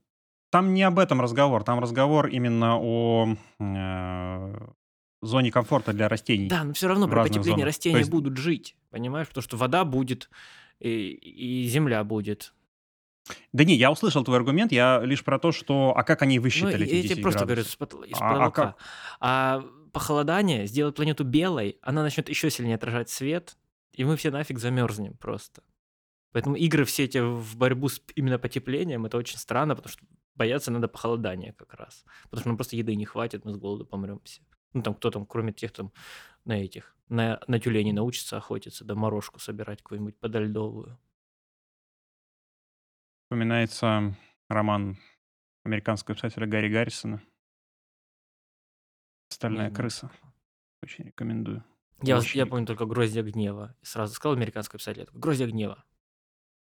[0.50, 4.68] Там не об этом разговор, там разговор именно о э,
[5.20, 7.60] зоне комфорта для растений Да, но все равно при потеплении зонах.
[7.62, 9.26] То растения есть, будут жить, понимаешь?
[9.28, 10.30] Потому что вода будет,
[10.78, 12.54] и, и земля будет.
[13.52, 16.44] да не, я услышал твой аргумент, я лишь про то, что, а как они Ну,
[16.44, 17.78] высчитали и- эти я тебе 10 просто говорю градусов?
[17.80, 18.62] потол- из А, а потолка.
[18.62, 18.76] как?
[19.20, 19.64] А
[19.98, 23.56] похолодание сделает планету белой, она начнет еще сильнее отражать свет,
[23.90, 25.64] и мы все нафиг замерзнем просто.
[26.30, 30.06] Поэтому игры все эти в борьбу с именно потеплением, это очень странно, потому что
[30.36, 32.04] бояться надо похолодания как раз.
[32.22, 34.40] Потому что нам просто еды не хватит, мы с голоду помрем все.
[34.72, 35.92] Ну там кто там, кроме тех, там
[36.44, 40.96] на этих, на, на тюленей научится охотиться, да морожку собирать какую-нибудь подольдовую.
[43.24, 44.16] Вспоминается
[44.48, 44.96] роман
[45.64, 47.20] американского писателя Гарри Гаррисона
[49.38, 50.10] «Стальная Не, не крыса».
[50.82, 51.64] Очень рекомендую.
[52.02, 53.76] Я, я помню только «Гроздья гнева».
[53.82, 55.84] Сразу сказал американский писатель, «Гроздья гнева».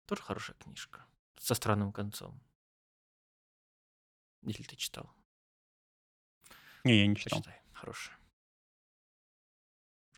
[0.06, 1.04] Тоже хорошая книжка.
[1.40, 2.40] Со странным концом.
[4.42, 5.12] Если ты читал.
[6.84, 7.40] Не, я не читал.
[7.40, 7.60] Почитай.
[7.72, 8.16] Хорошая.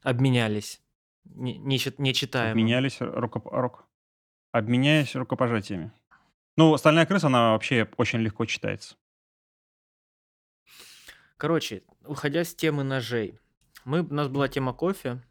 [0.02, 0.82] Обменялись.
[1.24, 2.52] Не, не, чит- нечитаемым.
[2.52, 3.46] Обменялись рукоп...
[3.46, 3.86] рук...
[4.52, 5.92] Обменяясь рукопожатиями.
[6.58, 8.96] Ну, «Стальная крыса», она вообще очень легко читается.
[11.36, 13.38] Короче, уходя с темы ножей.
[13.84, 15.22] Мы, у нас была тема кофе.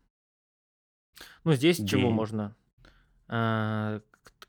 [1.43, 2.13] Ну, здесь чего Ди.
[2.13, 2.55] можно?
[3.27, 4.01] А,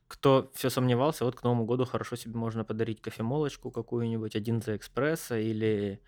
[0.09, 4.77] кто все сомневался, вот к Новому году хорошо себе можно подарить кофемолочку какую-нибудь, один за
[4.77, 6.03] экспресса или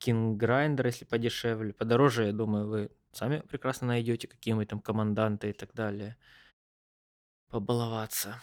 [0.00, 1.72] King Grinder, если подешевле.
[1.72, 6.16] Подороже, я думаю, вы сами прекрасно найдете какие-нибудь там команданты и так далее.
[7.50, 8.42] Побаловаться.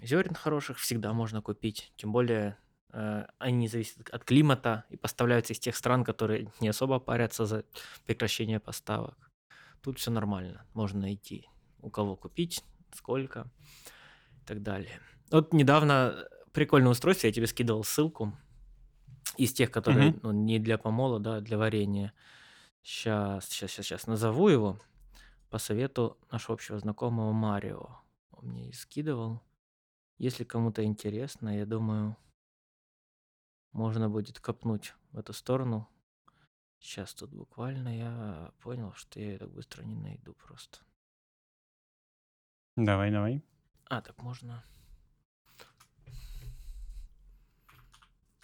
[0.00, 1.92] Зерен хороших всегда можно купить.
[1.96, 2.56] Тем более
[2.92, 7.64] они не зависят от климата и поставляются из тех стран, которые не особо парятся за
[8.06, 9.30] прекращение поставок.
[9.82, 10.66] Тут все нормально.
[10.74, 11.48] Можно найти,
[11.80, 13.50] у кого купить, сколько
[14.42, 15.00] и так далее.
[15.30, 18.36] Вот недавно прикольное устройство, я тебе скидывал ссылку
[19.36, 20.20] из тех, которые Мгм.
[20.22, 22.12] ну, не для помола, да, а для варенья.
[22.82, 24.80] Сейчас, сейчас, сейчас, сейчас назову его
[25.50, 27.98] по совету нашего общего знакомого Марио.
[28.30, 29.42] Он мне и скидывал.
[30.18, 32.16] Если кому-то интересно, я думаю,
[33.72, 35.88] можно будет копнуть в эту сторону.
[36.78, 40.78] Сейчас тут буквально я понял, что я ее так быстро не найду просто.
[42.76, 43.44] Давай, давай.
[43.86, 44.64] А, так можно.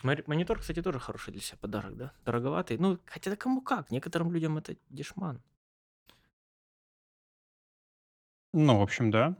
[0.02, 2.12] Монитор, кстати, тоже хороший для себя подарок, да?
[2.24, 2.78] Дороговатый.
[2.78, 3.90] Ну, хотя да кому как.
[3.90, 5.42] Некоторым людям это дешман.
[8.52, 9.36] Ну, в общем, да.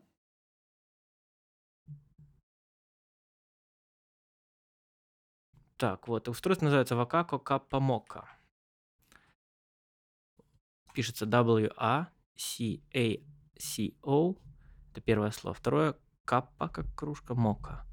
[5.76, 6.94] Так, вот, устройство называется
[7.44, 8.24] Kappa Mocha.
[10.94, 12.06] Пишется W-A-C-A-C-O.
[14.92, 15.54] Это первое слово.
[15.54, 17.84] Второе каппа, как кружка, мока.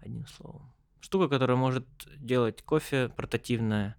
[0.00, 0.72] Одним словом.
[1.00, 1.86] Штука, которая может
[2.16, 3.96] делать кофе портативная.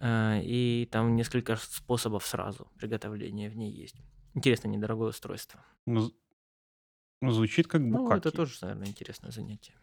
[0.00, 3.96] э, И там несколько способов сразу приготовления в ней есть.
[4.34, 5.64] Интересно, недорогое устройство.
[5.86, 6.10] Ну,
[7.22, 8.18] ну, звучит как Ну, букаки.
[8.18, 9.74] это тоже, наверное, интересное занятие.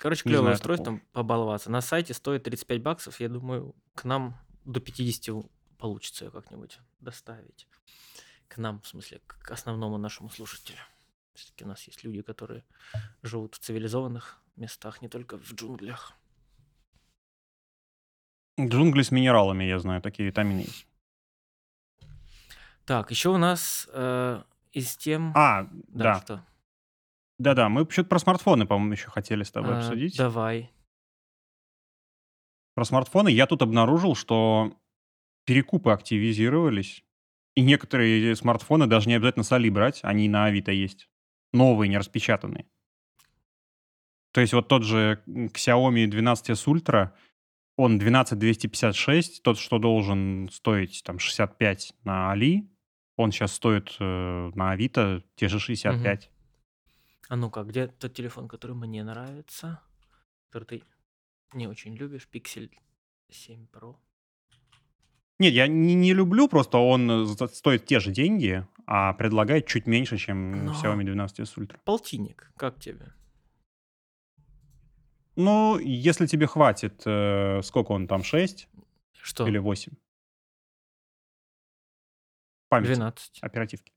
[0.00, 1.02] Короче, Не клевое знаю устройство, такого.
[1.12, 1.70] побаловаться.
[1.70, 3.20] На сайте стоит 35 баксов.
[3.20, 4.34] Я думаю, к нам
[4.64, 5.44] до 50
[5.76, 7.68] получится ее как-нибудь доставить.
[8.48, 10.78] К нам, в смысле, к основному нашему слушателю.
[11.34, 12.64] Все-таки у нас есть люди, которые
[13.22, 16.14] живут в цивилизованных местах, не только в джунглях.
[18.58, 20.86] Джунгли с минералами, я знаю, такие витамины есть.
[22.86, 25.34] Так, еще у нас э, из тем...
[25.36, 26.20] А, да, да.
[26.20, 26.46] что?
[27.40, 30.14] Да-да, мы что-то про смартфоны, по-моему, еще хотели с тобой А, обсудить.
[30.14, 30.70] Давай.
[32.74, 34.76] Про смартфоны я тут обнаружил, что
[35.46, 37.02] перекупы активизировались,
[37.54, 41.08] и некоторые смартфоны даже не обязательно с Али брать, они на Авито есть.
[41.54, 42.66] Новые, не распечатанные.
[44.32, 47.12] То есть вот тот же м, Xiaomi 12s Ultra,
[47.76, 52.70] он 12256, тот, что должен стоить там 65 на Али,
[53.16, 56.30] он сейчас стоит э, на Авито те же 65.
[57.30, 59.80] А ну-ка, где тот телефон, который мне нравится,
[60.48, 60.82] который ты
[61.52, 62.68] не очень любишь, Pixel
[63.28, 63.94] 7 Pro?
[65.38, 69.86] Нет, я не, не люблю, просто он э, стоит те же деньги, а предлагает чуть
[69.86, 71.78] меньше, чем Но Xiaomi 12s Ultra.
[71.84, 73.12] полтинник, как тебе?
[75.36, 78.68] Ну, если тебе хватит, э, сколько он там, 6
[79.22, 79.46] Что?
[79.46, 79.92] или 8
[82.68, 83.38] памяти, 12.
[83.40, 83.92] оперативки.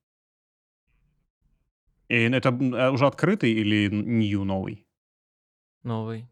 [2.14, 4.86] И это э, уже открытый или new новый?
[5.84, 6.28] Новый.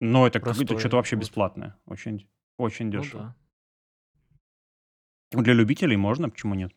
[0.00, 1.22] Но это, как- это Простой, что-то вообще вот.
[1.22, 1.76] бесплатное.
[1.86, 3.34] Очень, очень Ну дешево.
[5.32, 5.42] да.
[5.42, 6.72] Для любителей можно, почему нет?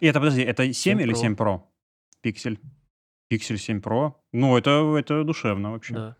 [0.00, 1.16] И это, подожди, это 7 7 или Pro.
[1.20, 1.62] 7 Pro?
[2.22, 2.58] Пиксель.
[3.28, 4.14] Пиксель 7 Pro.
[4.32, 5.94] Ну, это, это душевно вообще.
[5.94, 6.16] Да.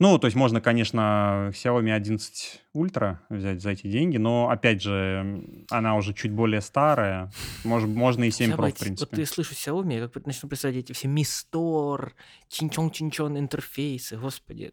[0.00, 5.44] Ну, то есть можно, конечно, Xiaomi 11 Ultra взять за эти деньги, но, опять же,
[5.70, 7.30] она уже чуть более старая.
[7.64, 9.16] Может, можно и 7 Хотя бы Pro, в эти- Вот принципе.
[9.16, 12.12] ты слышу Xiaomi, я как начну представлять эти все Mi Store,
[12.48, 14.72] чинчон-чинчон интерфейсы, господи.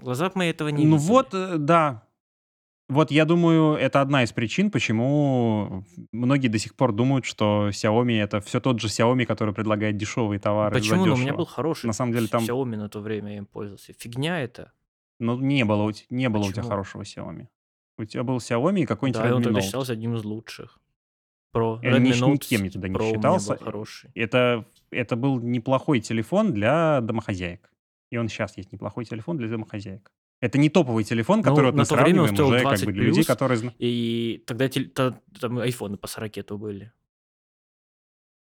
[0.00, 1.08] Глаза мои этого не Ну видели.
[1.08, 2.02] вот, э, да.
[2.88, 8.18] Вот я думаю, это одна из причин, почему многие до сих пор думают, что Xiaomi
[8.18, 11.04] это все тот же Xiaomi, который предлагает дешевые товары Почему?
[11.04, 13.46] Ну, у меня был хороший На самом деле там, Xiaomi на то время, я им
[13.46, 13.92] пользовался.
[13.92, 14.72] Фигня это.
[15.20, 17.48] ну, не было, не было у тебя хорошего Xiaomi.
[17.98, 19.64] У тебя был Xiaomi и какой-нибудь Да, и он Redmi тогда Note.
[19.64, 20.78] считался одним из лучших.
[21.54, 21.80] Pro.
[21.82, 23.54] Э, ни- Redmi Note никем не тогда не Pro считался.
[23.56, 24.10] был хороший.
[24.14, 27.70] Это, это был неплохой телефон для домохозяек.
[28.10, 30.10] И он сейчас есть неплохой телефон для домохозяек.
[30.40, 32.68] Это не топовый телефон, который Ну, вот на мы то время он стоил уже как
[32.68, 33.74] 20 бы для людей, которые...
[33.78, 36.92] и тогда та- там айфоны по 40 были.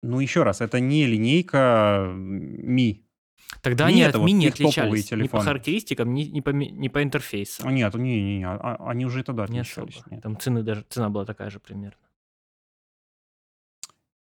[0.02, 3.02] Ну, еще раз, это не линейка Mi.
[3.62, 7.02] Тогда Mi они от Mi не отличались ни по характеристикам, ни, ни по, ни по
[7.02, 7.72] интерфейсам.
[7.74, 9.94] Нет, не, не, не, а- а- они уже и тогда Не отличались.
[9.96, 10.10] особо.
[10.14, 10.22] Нет.
[10.22, 11.98] Там цены даже, цена была такая же примерно.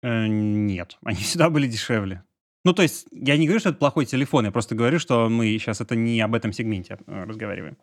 [0.02, 2.24] Э, нет, они всегда были дешевле.
[2.70, 5.48] Ну, то есть, я не говорю, что это плохой телефон, я просто говорю, что мы
[5.58, 7.80] сейчас это не об этом сегменте э, разговариваем.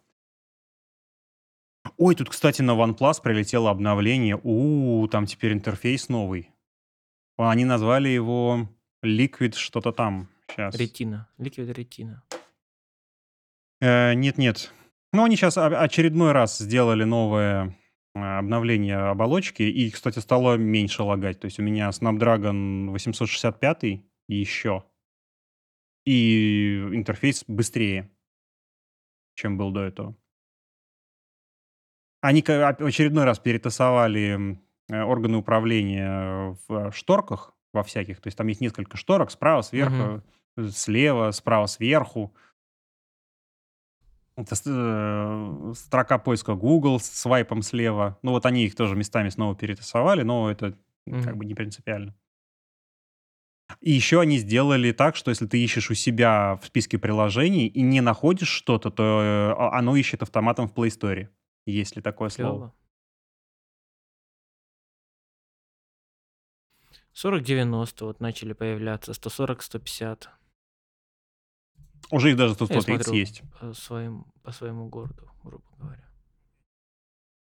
[1.96, 4.38] Ой, тут, кстати, на OnePlus прилетело обновление.
[4.40, 6.52] У, там теперь интерфейс новый.
[7.36, 8.68] Они назвали его
[9.04, 10.28] Liquid что-то там.
[10.52, 10.76] Сейчас.
[10.76, 11.28] Ретина.
[11.36, 12.22] Liquid ретина.
[13.80, 14.72] Э, Нет-нет.
[15.12, 17.76] Ну, они сейчас очередной раз сделали новое
[18.14, 21.40] э, обновление оболочки, и, кстати, стало меньше лагать.
[21.40, 24.84] То есть у меня Snapdragon 865 и еще.
[26.04, 28.10] И интерфейс быстрее,
[29.34, 30.16] чем был до этого.
[32.20, 34.58] Они в очередной раз перетасовали
[34.88, 38.20] э, органы управления в шторках во всяких.
[38.20, 40.22] То есть там есть несколько шторок справа, сверху,
[40.56, 42.34] э, слева, справа, сверху.
[44.36, 48.18] Это э, строка поиска Google с свайпом слева.
[48.22, 52.14] Ну вот они их тоже местами снова перетасовали, но это м, как бы не принципиально.
[53.80, 57.82] И еще они сделали так, что если ты ищешь у себя в списке приложений и
[57.82, 61.28] не находишь что-то, то э, оно ищет автоматом в Play Store.
[61.66, 62.58] Есть ли такое слово?
[62.58, 62.74] Клево.
[67.16, 70.28] 40-90 вот начали появляться, 140-150
[72.10, 73.20] Уже их даже тут Я 130 смотрю.
[73.20, 73.42] есть.
[73.58, 76.05] по, своим, по своему городу, грубо говоря.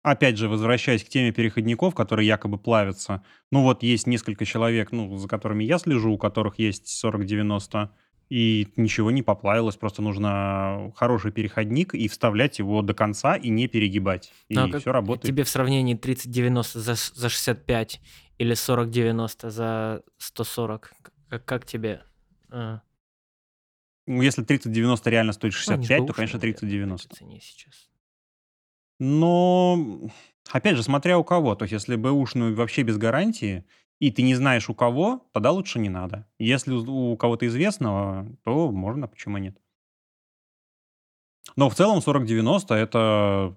[0.02, 3.22] Опять же, возвращаясь к теме переходников, которые якобы плавятся.
[3.50, 7.90] Ну вот есть несколько человек, ну, за которыми я слежу, у которых есть 40-90,
[8.30, 9.76] и ничего не поплавилось.
[9.76, 14.32] Просто нужно хороший переходник и вставлять его до конца и не перегибать.
[14.48, 15.26] И Ну, а все работает.
[15.26, 18.00] Тебе в сравнении 30-90 за, за 65
[18.38, 20.92] или 40-90 за 140,
[21.28, 22.02] как, как тебе?
[22.50, 22.82] А,
[24.06, 27.87] Ну, если 30-90 реально стоит ну, они ж 65, то, бэушные, конечно, наверное, по 30-90.
[29.00, 29.78] Но,
[30.50, 31.54] опять же, смотря у кого.
[31.54, 33.64] То есть, если бэушную вообще без гарантии,
[34.00, 36.26] и ты не знаешь у кого, тогда лучше не надо.
[36.38, 39.56] Если у кого-то известного, то можно, почему нет.
[41.56, 43.54] Но в целом 40-90 это,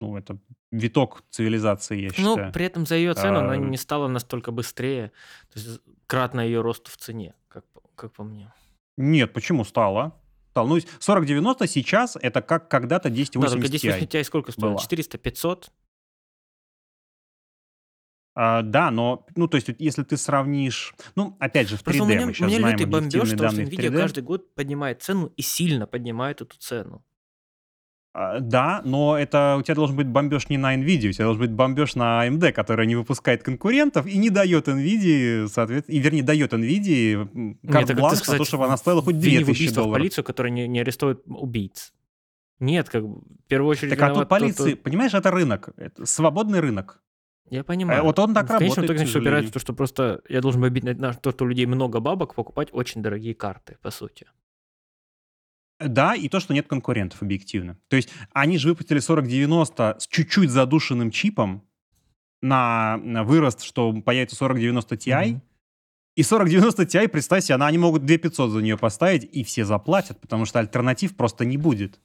[0.00, 0.38] ну, это
[0.70, 2.52] виток цивилизации, я Ну, считаю.
[2.52, 5.12] при этом за ее цену она А, не стала настолько быстрее,
[5.52, 7.64] то есть кратно ее росту в цене, как,
[7.96, 8.52] как по мне.
[8.96, 10.12] Нет, почему стало?
[10.58, 10.68] Стало.
[10.68, 14.20] Ну, 40-90 сейчас это как когда-то Да, только 1080 1080 Ti.
[14.20, 14.64] Ti сколько стоит?
[14.64, 14.76] была.
[14.76, 15.70] 400-500?
[18.40, 22.04] А, да, но, ну, то есть, если ты сравнишь, ну, опять же, в 3D, Просто
[22.04, 22.78] меня, мы у сейчас меня знаем
[23.26, 23.96] что данные в Nvidia 3D.
[23.96, 27.04] каждый год поднимает цену и сильно поднимает эту цену.
[28.20, 31.40] А, Да, но это у тебя должен быть бомбеж не на NVIDIA, у тебя должен
[31.42, 36.22] быть бомбеж на AMD, которая не выпускает конкурентов и не дает NVIDIA, соответственно, и, вернее,
[36.24, 39.14] дает NVIDIA м, Нет, карт так это бланш на сказать, то, чтобы она стоила хоть
[39.14, 40.00] вини в 2000 убийство в долларов.
[40.02, 41.92] полицию, которая не, не арестует убийц.
[42.58, 46.04] Нет, как в первую очередь Так а тут тот, полиции, кто- понимаешь, это рынок, это
[46.04, 47.00] свободный рынок.
[47.50, 48.02] Я Э, понимаю.
[48.02, 49.52] вот он так В конечном работает, итоге, к значит, упирается в сожалению.
[49.52, 53.00] то, что просто я должен обидеть на то, что у людей много бабок, покупать очень
[53.00, 54.26] дорогие карты, по сути.
[55.80, 57.78] Да, и то, что нет конкурентов объективно.
[57.88, 61.64] То есть они же выпустили 4090 с чуть-чуть задушенным чипом
[62.42, 65.26] на, вырост, что появится 4090 Ti.
[65.30, 65.42] Мгм.
[66.16, 70.20] И 4090 Ti, представь себе, она, они могут 2500 за нее поставить, и все заплатят,
[70.20, 72.00] потому что альтернатив просто не будет.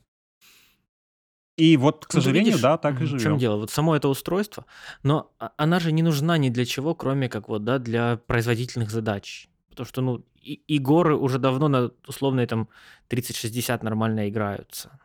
[1.58, 3.38] И вот, к Ну, сожалению, видишь, да, так и мгм, в чем живем.
[3.38, 3.58] дело?
[3.58, 4.66] Вот само это устройство,
[5.04, 8.90] но а- она же не нужна ни для чего, кроме как вот, да, для производительных
[8.90, 9.48] задач.
[9.74, 12.68] Потому что, ну, и, и горы уже давно на условные там
[13.08, 15.00] 3060 нормально играются.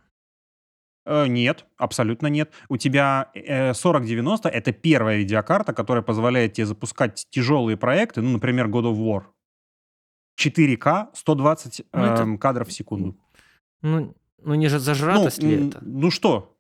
[1.06, 2.52] Э, Нет, абсолютно нет.
[2.68, 8.68] У тебя э, 4090 это первая видеокарта, которая позволяет тебе запускать тяжелые проекты, ну, например,
[8.68, 9.22] God of War.
[10.38, 13.16] 4К, 120 Ну, это- эм, кадров в секунду.
[13.82, 15.78] Ну, ну не же Ну, зажратость ли м, это?
[15.82, 16.54] ну что?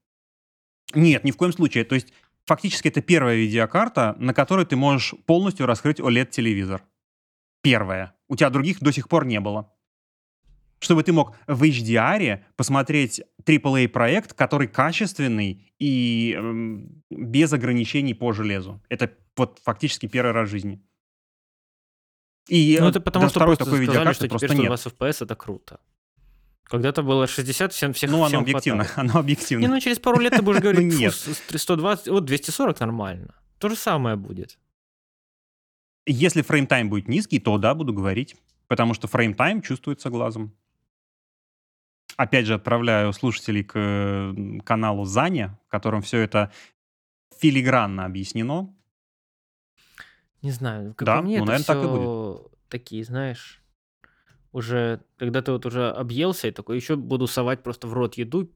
[0.94, 1.84] Нет, ни в коем случае.
[1.84, 2.12] То есть
[2.46, 6.82] фактически это первая видеокарта, на которой ты можешь полностью раскрыть OLED-телевизор.
[7.70, 8.12] Первая.
[8.28, 9.70] У тебя других до сих пор не было.
[10.80, 18.80] Чтобы ты мог в HDR посмотреть AAA-проект, который качественный и эм, без ограничений по железу.
[18.88, 20.80] Это вот фактически первый раз в жизни.
[22.48, 24.78] И Ну, э, это потому что просто такой сказали, что теперь просто нет.
[24.80, 25.80] 120 FPS это круто.
[26.64, 28.84] Когда-то было 60, всем, всех, Ну, оно объективно.
[28.84, 29.08] хватало.
[29.10, 29.62] Оно объективно.
[29.62, 31.14] Не, ну через пару лет ты будешь говорить, Ну, «Фу, нет.
[31.14, 33.34] с- с 120, вот 240 нормально.
[33.58, 34.58] То же самое будет.
[36.10, 38.34] Если frametime будет низкий, то да, буду говорить.
[38.66, 40.54] Потому что frametime чувствуется глазом.
[42.16, 44.34] Опять же, отправляю слушателей к
[44.64, 46.50] каналу Заня, в котором все это
[47.38, 48.74] филигранно объяснено.
[50.42, 53.62] Не знаю, как Да, мне, ну, это наверно, так и все такие, знаешь,
[54.52, 58.50] уже, когда ты вот уже объелся и такой, еще буду совать просто в рот еду,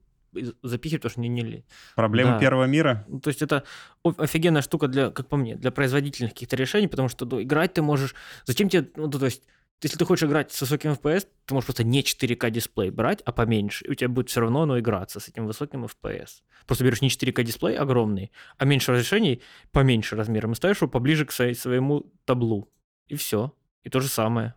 [0.63, 1.65] запихивать, потому что не ли.
[1.95, 2.39] Проблема Да.
[2.41, 3.05] первого мира.
[3.09, 3.65] Ну, то есть это
[4.05, 7.83] офигенная штука для, как по мне, для производительных каких-то решений, потому что ну, играть ты
[7.83, 8.15] можешь...
[8.45, 8.89] Зачем тебе...
[8.97, 9.43] Ну, то есть,
[9.83, 13.33] если ты хочешь играть с высоким FPS, ты можешь просто не 4К дисплей брать, а
[13.33, 16.43] поменьше, и у тебя будет все равно оно играться с этим высоким FPS.
[16.67, 21.25] Просто берешь не 4К дисплей огромный, а меньше разрешений, поменьше размером, и ставишь его поближе
[21.27, 22.69] к своей- своему таблу.
[23.09, 23.53] И все.
[23.83, 24.55] И то же самое.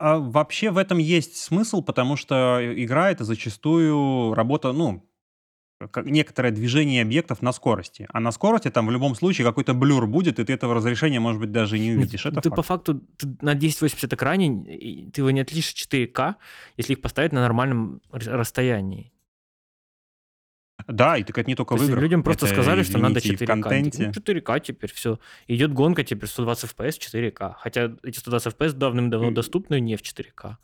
[0.00, 5.06] А вообще в этом есть смысл, потому что игра это зачастую работа, ну,
[5.92, 8.06] как некоторое движение объектов на скорости.
[8.10, 11.38] А на скорости там в любом случае какой-то блюр будет, и ты этого разрешения, может
[11.38, 12.24] быть, даже и не увидишь.
[12.24, 12.56] Это ты факт.
[12.56, 16.36] по факту ты на 1080 экране, ты его не отличишь 4К,
[16.78, 19.12] если их поставить на нормальном расстоянии.
[20.86, 22.02] Да, и так это не только То в играх.
[22.02, 23.48] людям просто Это, сказали, что надо извините, и 4К.
[23.48, 24.12] в Они такие, контенте.
[24.30, 25.18] Ну, 4К теперь все.
[25.48, 27.54] Идет гонка теперь 120 FPS 4К.
[27.58, 30.56] Хотя эти 120 FPS давным-давно доступны не в 4К.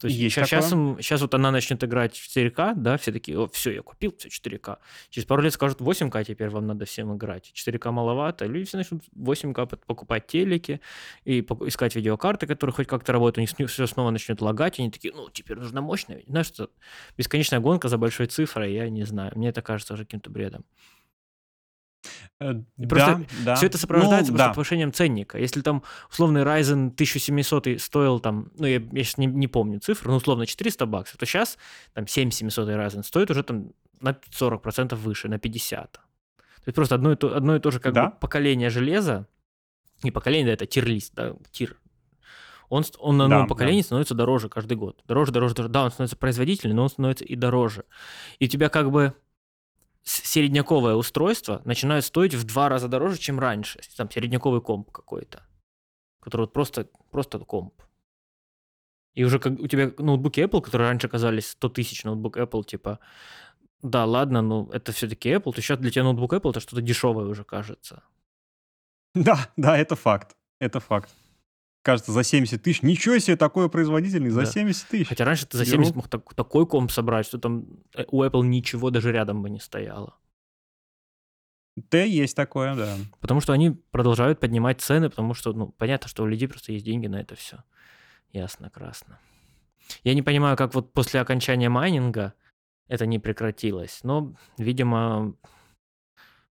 [0.00, 0.96] То есть Есть сейчас, такое.
[1.00, 4.28] сейчас вот она начнет играть в 4К, да, все такие, о, все, я купил, все
[4.28, 4.78] 4К.
[5.08, 7.52] Через пару лет скажут, 8К теперь вам надо всем играть.
[7.54, 8.44] 4К маловато.
[8.46, 10.80] Люди все начнут 8К под- покупать телеки
[11.24, 13.48] и искать видеокарты, которые хоть как-то работают.
[13.48, 16.16] У них все снова начнет лагать, и они такие, ну, теперь нужно мощно.
[16.26, 16.70] Знаешь, что
[17.16, 19.32] бесконечная гонка за большой цифрой, я не знаю.
[19.36, 20.64] Мне это кажется уже каким-то бредом.
[22.40, 23.54] Э, И просто да, да.
[23.54, 24.54] Все это сопровождается Ну, просто да.
[24.54, 25.38] повышением ценника.
[25.38, 30.10] Если там условный Ryzen 1700 стоил там, ну я, я сейчас не, не помню цифры,
[30.10, 31.58] но условно 400 баксов, то сейчас
[31.92, 33.70] там 7700 Ryzen стоит уже там
[34.00, 35.92] на 40% выше, на 50.
[35.92, 36.00] То
[36.66, 38.06] есть просто одно и то, одно и то же как Да.
[38.06, 39.26] бы поколение железа,
[40.02, 41.76] не поколение, да, это тир-лист, да, тир.
[42.70, 43.48] Он, он на Да, новом да.
[43.54, 45.02] поколении становится дороже каждый год.
[45.06, 45.72] Дороже, дороже, дороже.
[45.72, 47.84] Да, он становится производительнее, но он становится и дороже.
[48.38, 49.14] И у тебя как бы
[50.04, 53.80] середняковое устройство начинает стоить в два раза дороже, чем раньше.
[53.96, 55.46] Там середняковый комп какой-то,
[56.20, 57.74] который вот просто, просто комп.
[59.14, 62.98] И уже как у тебя ноутбуки Apple, которые раньше казались 100 тысяч ноутбук Apple, типа,
[63.82, 67.26] да, ладно, но это все-таки Apple, то сейчас для тебя ноутбук Apple это что-то дешевое
[67.26, 68.02] уже кажется.
[69.14, 70.34] Да, да, это факт.
[70.58, 71.14] Это факт.
[71.84, 72.80] Кажется, за 70 тысяч.
[72.80, 74.46] Ничего себе, такое производительный, за Да.
[74.46, 75.06] 70 тысяч.
[75.06, 75.84] Хотя раньше ты за Беру.
[75.84, 79.50] 70 мог так- такой комп собрать, что там э, у Apple ничего даже рядом бы
[79.50, 80.16] не стояло.
[81.90, 82.96] Т есть такое, да.
[83.20, 86.86] Потому что они продолжают поднимать цены, потому что, ну, понятно, что у людей просто есть
[86.86, 87.62] деньги на это все.
[88.32, 89.18] Ясно, красно.
[90.04, 92.32] Я не понимаю, как вот после окончания майнинга
[92.88, 94.00] это не прекратилось.
[94.04, 95.34] Но, видимо,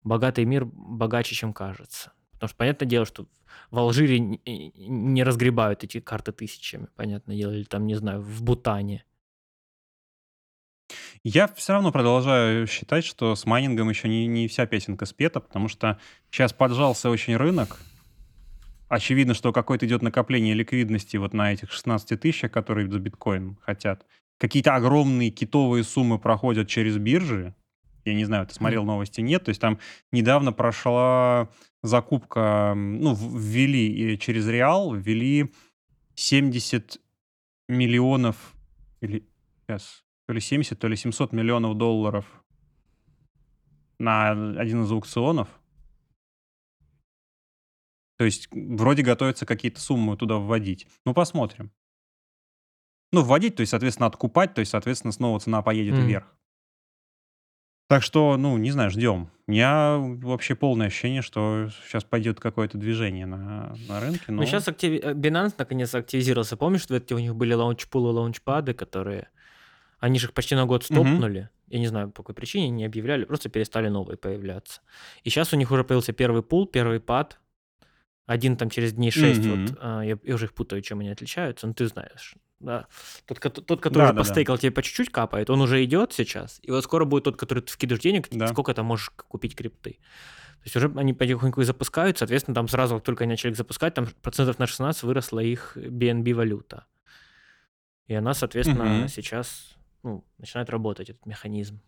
[0.04, 2.14] богатый мир богаче, чем кажется.
[2.40, 3.26] Потому что, понятное дело, что
[3.70, 9.04] в Алжире не разгребают эти карты тысячами, понятное дело, или там, не знаю, в Бутане.
[11.22, 15.68] Я все равно продолжаю считать, что с майнингом еще не, не вся песенка спета, потому
[15.68, 16.00] что
[16.32, 17.78] сейчас поджался очень рынок.
[18.88, 24.06] Очевидно, что какое-то идет накопление ликвидности вот на этих 16 тысячах, которые за биткоин хотят.
[24.38, 27.54] Какие-то огромные китовые суммы проходят через биржи,
[28.10, 29.44] Я не знаю, ты смотрел новости, нет.
[29.46, 29.80] То есть там
[30.12, 31.50] недавно прошла
[31.84, 35.54] закупка, ну, ввели через Реал, ввели
[36.16, 37.00] 70
[37.68, 38.54] миллионов,
[39.02, 39.26] или
[39.68, 42.26] сейчас, то ли 70, то ли 700 миллионов долларов
[44.00, 45.48] на один из аукционов.
[48.18, 50.88] То есть вроде готовятся какие-то суммы туда вводить.
[51.06, 51.72] Ну, посмотрим.
[53.12, 56.08] Ну, вводить, то есть, соответственно, откупать, то есть, соответственно, снова цена поедет Мгм.
[56.08, 56.39] вверх.
[57.90, 59.32] Так что, ну, не знаю, ждем.
[59.48, 64.46] У меня вообще полное ощущение, что сейчас пойдет какое-то движение на, на рынке, Ну, но...
[64.46, 65.04] сейчас актив...
[65.04, 66.56] э, Binance наконец активизировался.
[66.56, 69.30] Помнишь, что у них были лаунчпулы, лаунчпады, которые...
[70.00, 71.50] Они же их почти на год стопнули.
[71.68, 74.82] Я не знаю, по какой причине не объявляли, просто перестали новые появляться.
[75.24, 77.40] И сейчас у них уже появился первый пул, первый пад.
[78.30, 79.66] Один там через дней 6, Мгм.
[79.66, 82.36] вот, а, я, я уже их путаю, чем они отличаются, но ты знаешь.
[82.60, 82.86] Да.
[83.26, 84.20] Тот, тот который Да, уже да, да.
[84.20, 86.60] постейкал, тебе по чуть-чуть капает, он уже идет сейчас.
[86.62, 88.46] И вот скоро будет тот, который ты вкидываешь денег, Да.
[88.46, 89.94] сколько ты можешь купить крипты.
[89.94, 93.58] То есть уже они потихоньку их запускают, соответственно, там сразу, как только они начали их
[93.58, 96.86] запускать, там процентов на 16 выросла их BNB валюта.
[98.06, 99.08] И она, соответственно, Мгм.
[99.08, 101.82] сейчас ну, начинает работать, этот механизм.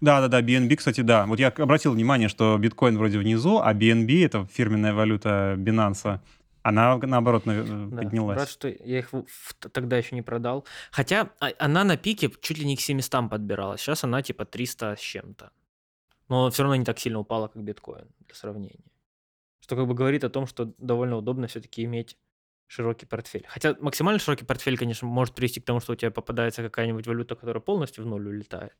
[0.00, 1.26] Да-да-да, BNB, кстати, да.
[1.26, 6.20] Вот я обратил внимание, что биткоин вроде внизу, а BNB, это фирменная валюта Binance,
[6.62, 8.02] она, наоборот, на- э, Да.
[8.02, 8.38] поднялась.
[8.38, 10.66] Рад, что я их в- в- тогда еще не продал.
[10.90, 13.80] Хотя а, она на пике чуть ли не к 700 подбиралась.
[13.80, 15.50] Сейчас она типа 300 с чем-то.
[16.28, 18.90] Но все равно не так сильно упала, как биткоин, для сравнения.
[19.60, 22.16] Что как бы говорит о том, что довольно удобно все-таки иметь
[22.66, 23.44] широкий портфель.
[23.48, 27.36] Хотя максимально широкий портфель, конечно, может привести к тому, что у тебя попадается какая-нибудь валюта,
[27.36, 28.74] которая полностью в ноль улетает.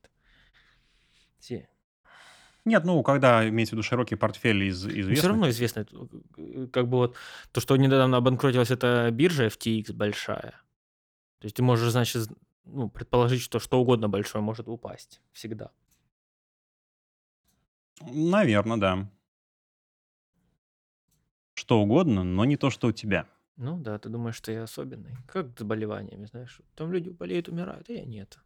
[1.39, 1.69] Те-
[2.65, 5.17] Нет, ну, когда имеется в виду широкий портфель из Но известных...
[5.17, 5.85] все равно известно,
[6.37, 7.15] э, как бы вот
[7.51, 10.51] то, что недавно обанкротилась эта биржа FTX большая.
[11.39, 12.27] То есть ты можешь, значит,
[12.65, 15.71] ну, предположить, что что угодно большое может упасть всегда.
[18.01, 19.09] Наверное, да.
[21.53, 23.27] Что угодно, но не то, что у тебя.
[23.55, 25.15] Ну да, ты думаешь, что я особенный.
[25.27, 26.61] Как с заболеваниями, знаешь.
[26.75, 28.37] Там люди болеют, умирают, а я нет.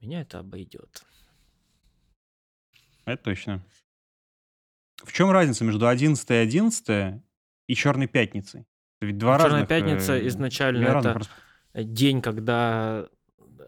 [0.00, 1.04] Меня это обойдет.
[3.04, 3.62] Это точно.
[5.02, 7.22] В чем разница между 11 и 11
[7.66, 8.60] и Черной пятницей?
[9.00, 9.68] Это ведь два Черная разных...
[9.68, 11.26] пятница э, изначально две разных это
[11.74, 13.08] расп- день, когда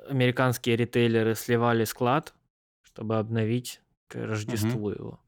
[0.08, 2.34] американские ритейлеры сливали склад,
[2.82, 5.20] чтобы обновить к Рождеству его.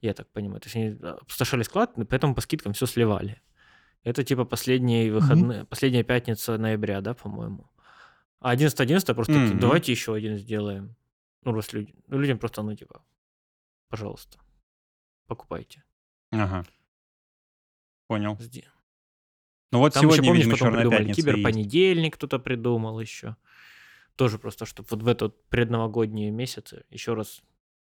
[0.00, 0.60] Я так понимаю.
[0.60, 3.40] То есть они опустошали склад, поэтому по скидкам все сливали.
[4.02, 7.70] Это типа последние выходные, последняя пятница ноября, да, по-моему.
[8.40, 9.60] А 11-11 просто Мгм.
[9.60, 10.96] давайте еще один сделаем.
[11.44, 13.02] Ну, раз люди, ну, людям просто, ну, типа,
[13.92, 14.38] пожалуйста,
[15.26, 15.84] покупайте.
[16.30, 16.64] Ага.
[18.06, 18.38] Понял.
[18.40, 18.64] Жди.
[19.70, 23.36] Ну вот Там еще, сегодня, помнишь, видимо, потом придумали киберпонедельник кто-то придумал еще.
[24.16, 27.42] Тоже просто, чтобы вот в этот предновогодние месяцы еще раз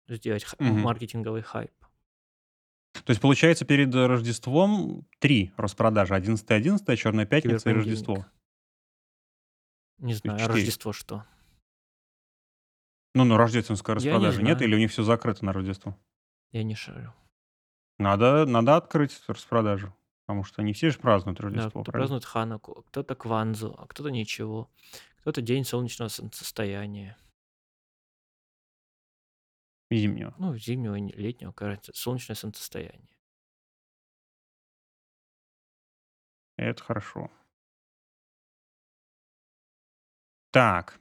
[0.06, 0.80] сделать Мгм.
[0.80, 1.72] маркетинговый хайп.
[2.92, 6.14] То есть, получается, перед Рождеством три распродажи.
[6.14, 7.72] 11 11 Черная пятница и.
[7.72, 8.26] Рождество.
[9.96, 10.48] Не знаю, а.
[10.48, 11.24] Рождество что?
[13.16, 14.58] Ну, ну, рождественская Я не распродажа нет?
[14.58, 14.68] знаю.
[14.68, 15.96] Или у них все закрыто на Рождество?
[16.52, 17.14] Я не шарю.
[17.98, 19.96] Надо, надо открыть распродажу.
[20.26, 21.92] Потому что не все же празднуют Да, Рождество, кто правильно?
[21.92, 24.70] празднует Ханаку, кто-то Кванзу, а кто-то ничего.
[25.20, 27.16] Кто-то день солнечного солнцестояния.
[29.90, 30.34] Зимнего.
[30.36, 33.16] Ну, зимнего, и не- летнего, кажется, солнечное солнцестояние.
[36.58, 37.30] Это хорошо.
[40.50, 41.00] Так.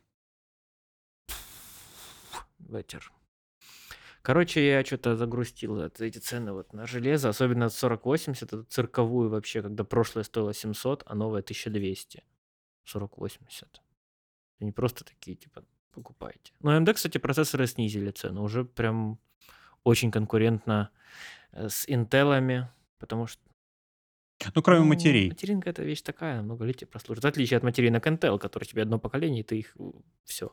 [2.66, 3.11] Ветер.
[4.22, 9.61] Короче, я что-то загрустил от эти цены вот на железо, особенно 4080, эту цирковую вообще,
[9.61, 12.24] когда прошлое стоило 700, а новое 1200.
[12.86, 13.70] 4080.
[13.70, 16.53] Это не просто такие, типа, покупайте.
[16.59, 18.41] Но AMD, кстати, процессоры снизили цену.
[18.43, 19.20] Уже прям
[19.84, 20.89] очень конкурентно
[21.51, 23.41] э, с интелами, потому что...
[24.55, 25.30] Ну, кроме ну, матерей.
[25.30, 27.24] Материнка это вещь такая, много лет тебе прослужит.
[27.24, 29.78] В отличие от материнок Intel, который тебе одно поколение, и ты их...
[30.24, 30.51] Все.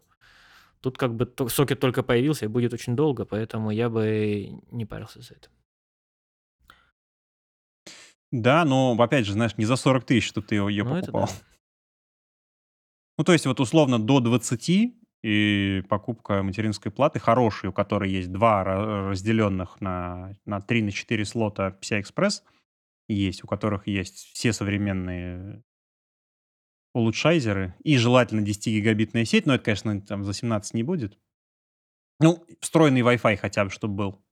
[0.82, 5.22] Тут как бы сокет только появился и будет очень долго, поэтому я бы не парился
[5.22, 5.48] за это.
[8.32, 11.26] Да, но, опять же, знаешь, не за 40 тысяч, чтобы ты ее Ну, покупал.
[11.26, 11.32] да.
[13.18, 18.32] Ну, то есть, вот условно до 20 и покупка материнской платы хорошей, у которой есть
[18.32, 22.42] два ра- разделенных на, на 3 на 4 слота PCI-Express,
[23.08, 25.62] есть, у которых есть все современные
[26.95, 31.18] улучшайзеры и желательно 10-гигабитная сеть, но это, конечно, там за 17 не будет.
[32.20, 34.24] Ну, встроенный Wi-Fi хотя бы, чтобы был.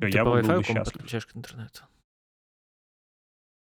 [0.00, 0.84] Ты я по бы Wi-Fi счастлив.
[0.92, 1.82] подключаешь к интернету?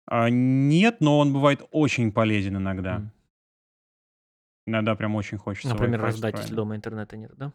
[0.06, 2.96] А, нет, но он бывает очень полезен иногда.
[2.96, 3.12] М.
[4.66, 6.56] Иногда прям очень хочется Например, Wi-Fi раздать, если встроенный.
[6.56, 7.52] дома интернета нет, да?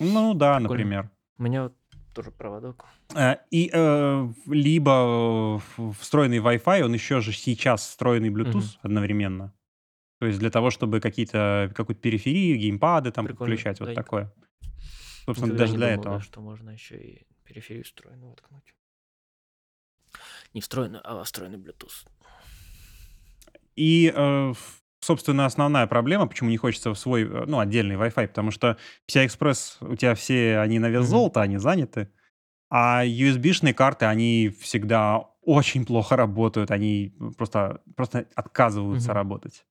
[0.00, 0.68] Ну да, Прикольно.
[0.78, 1.10] например.
[1.38, 1.76] У меня вот
[2.14, 2.84] тоже проводок.
[3.14, 8.78] Э, И э, либо в- встроенный Wi-Fi, он еще же сейчас встроенный Bluetooth Мгм.
[8.82, 9.52] одновременно.
[10.20, 13.50] То есть для того, чтобы какие-то какую-то периферию, геймпады там Прикольно.
[13.52, 14.32] подключать, вот Да, ник- такое.
[15.26, 16.18] Собственно, Никогда даже для думал, этого.
[16.18, 18.74] да, что можно еще и периферию встроенную воткнуть.
[20.54, 22.06] Не встроенную, а встроенный Bluetooth.
[23.76, 24.52] И, э,
[25.04, 28.76] собственно, основная проблема, почему не хочется в свой, э, ну, отдельный Wi-Fi, потому что
[29.08, 32.08] PCI-Express, у тебя все, они на вес золота, они заняты,
[32.70, 39.14] а USB-шные карты, они всегда очень плохо работают, они просто, просто отказываются Мгм.
[39.14, 39.66] работать.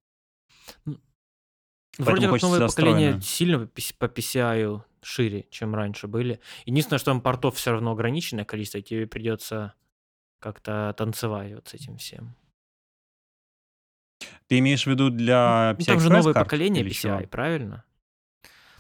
[1.98, 3.68] Вроде как новое поколение сильно
[4.00, 6.40] по PCI шире, чем раньше были.
[6.66, 9.74] Единственное, что там портов все равно ограниченное количество, и тебе придется
[10.40, 12.36] как то танцевать вот с этим всем.
[14.54, 17.14] Ты имеешь в виду для Ну, там же новое поколение или чего?
[17.16, 17.84] PCI, правильно?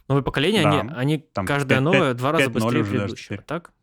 [0.08, 3.38] Новое поколение, они, Да, они там каждое 5, новое в два раза 5.0 быстрее предыдущего,
[3.40, 3.74] так?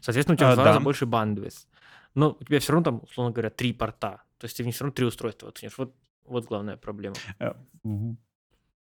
[0.00, 0.84] Соответственно, у тебя в А, два раза да.
[0.84, 1.66] больше bandwidth.
[2.14, 4.22] Но у тебя все равно там, условно говоря, три порта.
[4.38, 5.52] То есть ты в них все равно три устройства.
[5.76, 7.16] Вот, вот главная проблема.
[7.40, 7.54] Э,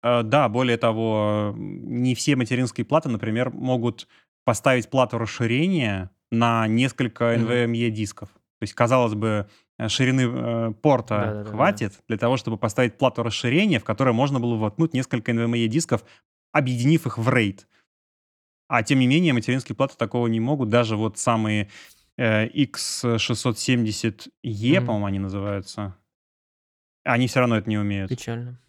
[0.03, 4.09] э, Да, более того, не все материнские платы, например, могут
[4.43, 7.35] поставить плату расширения на несколько.
[7.35, 8.27] NVMe дисков.
[8.59, 9.47] То есть, казалось бы,
[9.87, 11.49] ширины э, порта Да-да-да-да.
[11.51, 16.03] хватит для того, чтобы поставить плату расширения, в которой можно было воткнуть несколько NVMe дисков,
[16.51, 17.65] объединив их в RAID.
[18.69, 20.69] А тем не менее, материнские платы такого не могут.
[20.69, 21.69] Даже вот самые
[22.17, 24.29] э, X670E,
[24.77, 24.85] Мгм.
[24.85, 25.95] по-моему, они называются,
[27.03, 28.09] они все равно это не умеют.
[28.09, 28.59] Печально.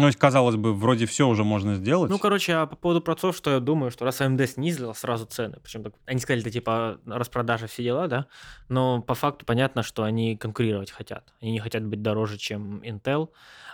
[0.00, 2.20] Ну, то есть, казалось бы, вроде все уже можно Ну, сделать.
[2.20, 5.82] короче, а по поводу процессов, что я думаю, что раз AMD снизила сразу цены, причем
[5.84, 8.26] так, они сказали, это типа распродажа, все дела, да,
[8.68, 11.32] но по факту понятно, что они конкурировать хотят.
[11.40, 13.28] Они не хотят быть дороже, чем Intel.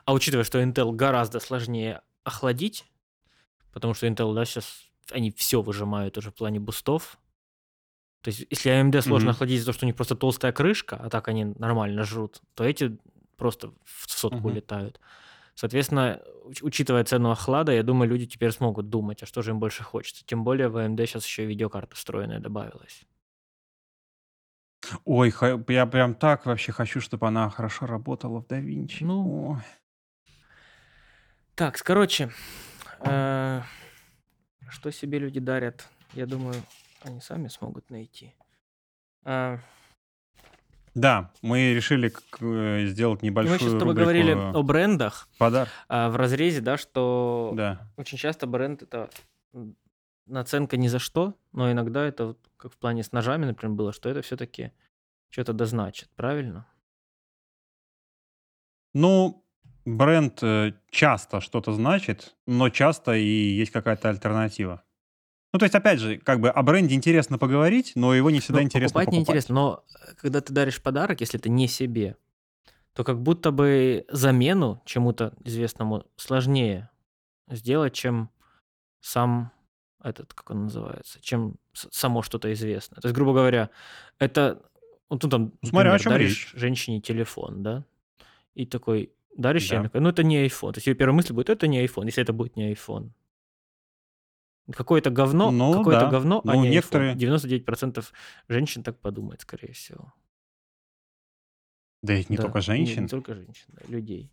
[0.04, 2.84] А учитывая, что Intel гораздо сложнее охладить,
[3.72, 7.18] потому что Intel, да, сейчас они все выжимают уже в плане бустов.
[8.22, 9.34] То есть, если AMD сложно Мгм.
[9.36, 12.64] охладить за то, что у них просто толстая крышка, а так они нормально жрут, то
[12.64, 12.98] эти
[13.36, 14.56] просто в сотку Мгм.
[14.56, 15.00] летают.
[15.56, 19.58] Соответственно, уч- учитывая цену охлада, я думаю, люди теперь смогут думать, а что же им
[19.58, 20.22] больше хочется.
[20.26, 23.04] Тем более в AMD сейчас еще и видеокарта встроенная добавилась.
[25.06, 25.32] Ой,
[25.68, 28.98] я прям так вообще хочу, чтобы она хорошо работала в DaVinci.
[29.00, 29.58] Ну, Ой.
[31.54, 32.30] Так, короче,
[33.00, 33.62] э,
[34.68, 36.62] что себе люди дарят, я думаю,
[37.02, 38.34] они сами смогут найти.
[39.24, 39.58] А,
[40.96, 45.68] Да, мы решили э, сделать и мы сейчас с небольшую тобой говорили о брендах подарок.
[45.88, 47.92] а, в разрезе, да, что Да.
[47.98, 49.10] очень часто бренд это
[50.24, 54.08] наценка ни за что, но иногда это как в плане с ножами, например, было, что
[54.08, 54.72] это все-таки
[55.28, 56.66] что-то дозначит, правильно?
[58.94, 59.44] Ну,
[59.84, 64.82] бренд э, часто что-то значит, но часто и есть какая-то альтернатива.
[65.56, 68.58] Ну, то есть, опять же, как бы о бренде интересно поговорить, но его не всегда
[68.60, 69.16] Ну, интересно покупать покупать.
[69.26, 69.84] неинтересно, но
[70.18, 72.18] когда ты даришь подарок, если это не себе,
[72.92, 76.90] то как будто бы замену чему-то известному сложнее
[77.48, 78.28] сделать, чем
[79.00, 79.50] сам
[80.04, 83.00] этот, как он называется, чем само что-то известное.
[83.00, 83.70] То есть, грубо говоря,
[84.18, 84.60] это,
[85.08, 86.60] вот тут там, Ну, смотря например, даришь речь.
[86.60, 87.82] женщине телефон, да,
[88.54, 89.84] и такой даришь Да.
[89.84, 90.72] такая, ну это не iPhone.
[90.74, 93.12] То есть ее первая мысль будет, это не iPhone, если это будет не iPhone.
[94.72, 96.10] Какое-то говно, Ну, какое-то да.
[96.10, 97.14] говно, а Ну, не некоторые...
[97.14, 97.64] iPhone.
[97.64, 98.04] 99%
[98.48, 100.12] женщин так подумает, скорее всего.
[102.02, 103.02] Да ведь не Да, только не, женщин.
[103.04, 104.30] не только женщин, да, людей.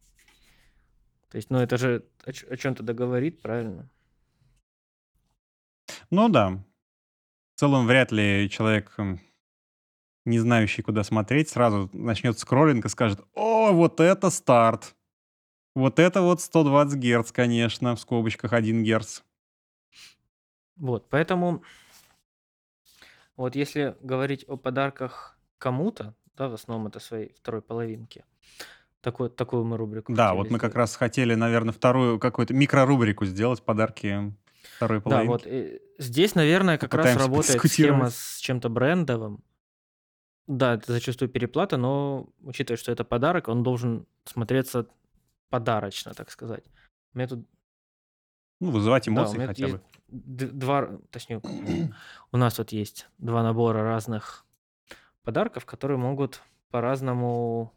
[1.29, 3.89] То есть, ну это же о, чем-то договорит, правильно?
[6.09, 6.63] Ну да.
[7.55, 8.95] В целом, вряд ли человек,
[10.25, 14.95] не знающий, куда смотреть, сразу начнет скроллинг и скажет, о, вот это старт.
[15.75, 19.21] Вот это вот 120 Гц, конечно, в скобочках 1 Гц.
[20.75, 21.63] Вот, поэтому
[23.35, 28.25] вот если говорить о подарках кому-то, да, в основном это своей второй половинке,
[29.01, 30.75] такой, такую мы рубрику Да, вот мы как сделать.
[30.75, 34.33] раз хотели, наверное, вторую какую-то микрорубрику сделать, подарки
[34.75, 35.47] второй Да, вот половинки.
[35.47, 39.43] э, здесь, наверное, как раз работает схема с чем-то брендовым.
[40.47, 44.87] Да, это зачастую переплата, но учитывая, что это подарок, он должен смотреться
[45.49, 46.65] подарочно, так сказать.
[47.13, 47.47] У меня тут
[48.63, 49.81] Ну, вызывать Да, эмоции тут хотя бы.
[50.07, 51.41] два, точнее,
[52.31, 54.45] у нас вот есть два набора разных
[55.23, 56.41] подарков, которые могут
[56.71, 57.73] по-разному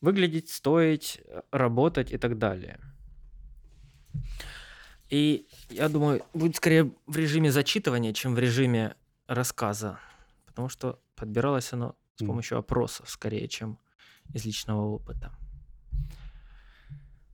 [0.00, 2.80] выглядеть, стоить, э, работать и так далее.
[5.10, 8.94] И я думаю, будет скорее в режиме зачитывания, чем в режиме
[9.26, 9.98] рассказа,
[10.46, 13.78] потому что подбиралось оно с помощью опросов скорее, чем
[14.32, 15.30] из личного опыта.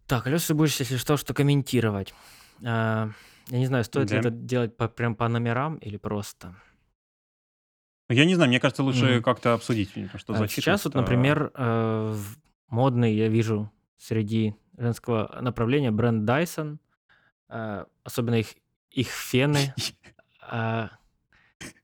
[0.09, 2.12] Так, Алёша, ты будешь, если что, что комментировать.
[2.64, 3.11] А,
[3.48, 4.20] я не знаю, стоит ли Да.
[4.20, 6.55] это делать по, прям по номерам или просто.
[8.09, 9.22] Я не знаю, мне кажется, лучше Мгм.
[9.22, 12.16] как-то обсудить, что А, Сейчас вот, например, э,
[12.68, 16.78] модный, я вижу, среди женского направления бренд Dyson,
[17.48, 18.48] э, особенно их,
[18.90, 19.74] их фены,
[20.42, 20.90] а,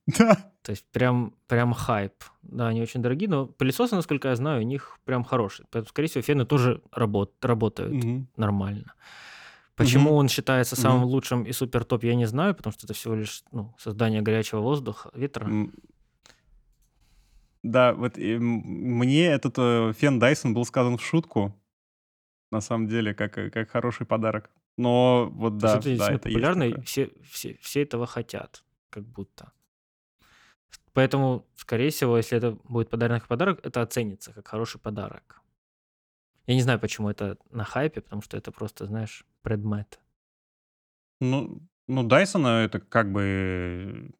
[0.06, 0.52] Да.
[0.62, 2.12] то есть прям, прям хайп.
[2.42, 5.66] Да, они очень дорогие, но пылесосы, насколько я знаю, у них прям хорошие.
[5.70, 8.28] Поэтому, скорее всего, фены тоже работ, работают Мгм.
[8.36, 8.92] нормально.
[9.79, 10.18] Почему Мгм.
[10.18, 11.09] он считается самым Мгм.
[11.09, 14.61] лучшим и супер топ, я не знаю, потому что это всего лишь ну, создание горячего
[14.61, 15.49] воздуха, ветра.
[17.62, 21.55] Да, вот и, мне этот э, фен Dyson был сказан в шутку,
[22.51, 24.51] на самом деле, как, э, как хороший подарок.
[24.76, 26.83] Но вот да, это да, это такое.
[26.83, 29.53] все, все, все этого хотят, как будто.
[30.93, 35.41] Поэтому, скорее всего, если это будет как подарок, это оценится как хороший подарок.
[36.49, 40.01] Я не знаю, почему это на хайпе, потому что это просто, знаешь, предмет.
[41.20, 44.11] Ну, ну, Dyson это как бы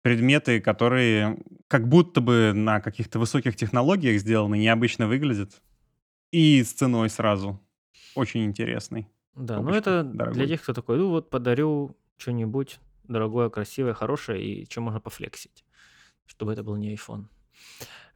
[0.00, 1.38] предметы, которые
[1.68, 5.60] как будто бы на каких-то высоких технологиях сделаны, необычно выглядят.
[6.30, 7.60] И с ценой сразу.
[8.14, 9.06] Очень интересный.
[9.34, 10.46] Да, ну это для дорогой.
[10.46, 15.62] тех, кто такой, ну вот подарю что-нибудь дорогое, красивое, хорошее, и чем можно пофлексить,
[16.24, 17.26] чтобы это был не iPhone.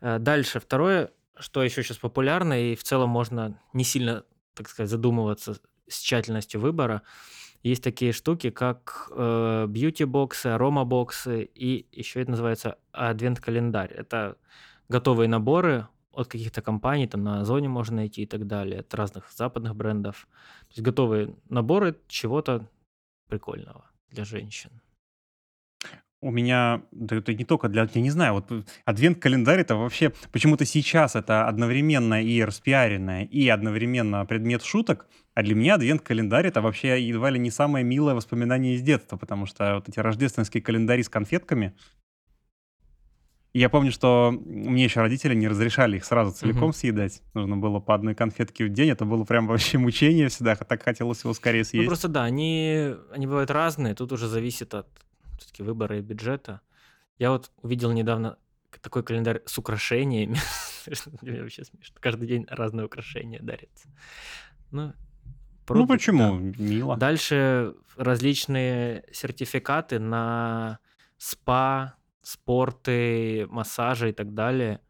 [0.01, 4.25] Э, Дальше, второе, что еще сейчас популярно, и в целом можно не сильно,
[4.55, 5.57] так сказать, задумываться
[5.89, 7.03] с тщательностью выбора.
[7.63, 13.93] Есть такие штуки, как э, бьюти-боксы, арома-боксы, и еще это называется адвент-календарь.
[13.93, 14.37] Это
[14.89, 19.31] готовые наборы от каких-то компаний, там на Озоне можно найти и так далее, от разных
[19.33, 20.29] западных брендов.
[20.69, 22.69] То есть готовые наборы чего-то
[23.29, 24.71] прикольного для женщин.
[26.23, 30.13] У меня, да это не только для, я не знаю, вот э, адвент-календарь это вообще,
[30.33, 36.63] почему-то сейчас это одновременно и распиаренное, и одновременно предмет шуток, а для меня адвент-календарь это
[36.63, 41.03] вообще едва ли не самое милое воспоминание из детства, потому что вот эти рождественские календари
[41.03, 41.75] с конфетками,
[43.53, 46.73] и я помню, что мне еще родители не разрешали их сразу целиком Мгм.
[46.75, 47.23] съедать.
[47.33, 48.91] Нужно было по одной конфетке в день.
[48.91, 50.57] Это было прям вообще мучение всегда.
[50.57, 51.87] Так хотелось его скорее Ну, съесть.
[51.87, 54.87] просто да, они, они бывают разные, тут уже зависит от
[55.39, 56.61] все-таки выбора и бюджета.
[57.19, 58.39] Я вот увидел недавно
[58.83, 60.39] такой календарь с украшениями.
[61.23, 61.97] Мне вообще смешно.
[62.01, 63.89] Каждый день разные украшения дарятся.
[64.71, 64.93] Ну, Ну
[65.65, 65.95] продукт, да.
[65.95, 66.35] почему?
[66.59, 66.97] Мило.
[66.97, 70.79] Дальше различные сертификаты на
[71.17, 74.81] спа, спорты, массажи и так далее.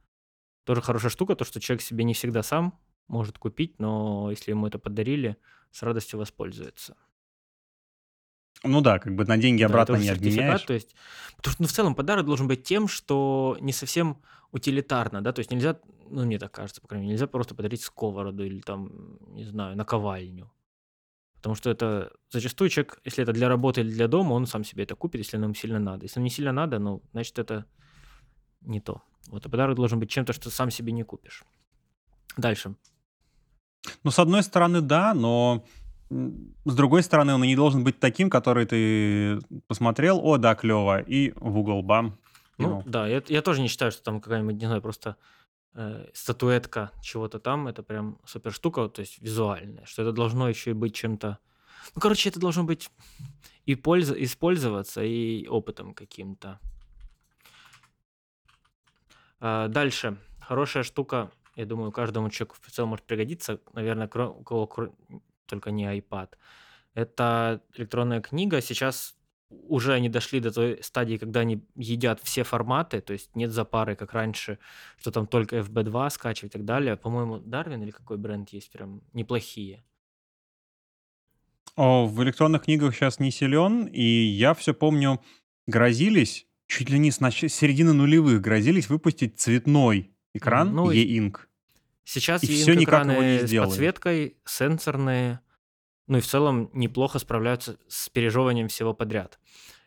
[0.65, 2.79] Тоже хорошая штука, то, что человек себе не всегда сам
[3.09, 5.37] может купить, но если ему это подарили,
[5.71, 6.97] с радостью воспользуется.
[8.67, 10.63] Ну да, как бы на деньги Да, обратно не обменяешь.
[10.63, 10.95] то есть,
[11.37, 14.19] потому что ну, в целом подарок должен быть тем, что не совсем
[14.53, 17.83] утилитарно, да, то есть нельзя, ну мне так кажется, по крайней мере, нельзя просто подарить
[17.83, 20.51] сковороду или там, не знаю, наковальню.
[21.37, 24.83] Потому что это зачастую человек, если это для работы или для дома, он сам себе
[24.83, 26.05] это купит, если ему сильно надо.
[26.05, 27.67] Если не сильно надо, ну, значит, это
[28.63, 29.03] не то.
[29.29, 31.45] Вот, а подарок должен быть чем-то, что сам себе не купишь.
[32.37, 32.75] Дальше.
[34.03, 35.65] Ну, с одной стороны, да, но
[36.11, 41.01] с другой стороны, он и не должен быть таким, который ты посмотрел, о, да, клево,
[41.01, 42.19] и в угол бам.
[42.59, 42.83] Ну, кинул.
[42.87, 45.17] да, я, я тоже не считаю, что там какая-нибудь, не знаю, просто
[45.75, 50.71] э, статуэтка чего-то там, это прям супер штука, то есть визуальная, что это должно еще
[50.71, 51.39] и быть чем-то...
[51.95, 52.91] Ну, короче, это должно быть
[53.67, 56.61] и польза, использоваться, и опытом каким-то.
[59.41, 60.17] А, дальше.
[60.41, 64.67] Хорошая штука, я думаю, каждому человеку в целом может пригодиться, наверное, кро- у кого
[65.47, 66.31] только не iPad.
[66.95, 68.61] Это электронная книга.
[68.61, 69.17] Сейчас
[69.51, 73.95] уже они дошли до той стадии, когда они едят все форматы, то есть нет запары,
[73.95, 74.59] как раньше,
[74.99, 76.97] что там только FB2 скачивать и так далее.
[76.97, 79.85] По-моему, Дарвин или какой бренд есть прям неплохие.
[81.77, 85.21] О, в электронных книгах сейчас не силен, и я все помню,
[85.67, 91.41] грозились, чуть ли не с, нач- середины нулевых, грозились выпустить цветной экран Ну, e-ink.
[92.07, 93.69] Сейчас И всё никак его не экраны с сделали.
[93.69, 95.41] подсветкой, сенсорные,
[96.07, 99.41] ну и в целом неплохо справляются с пережевыванием всего подряд.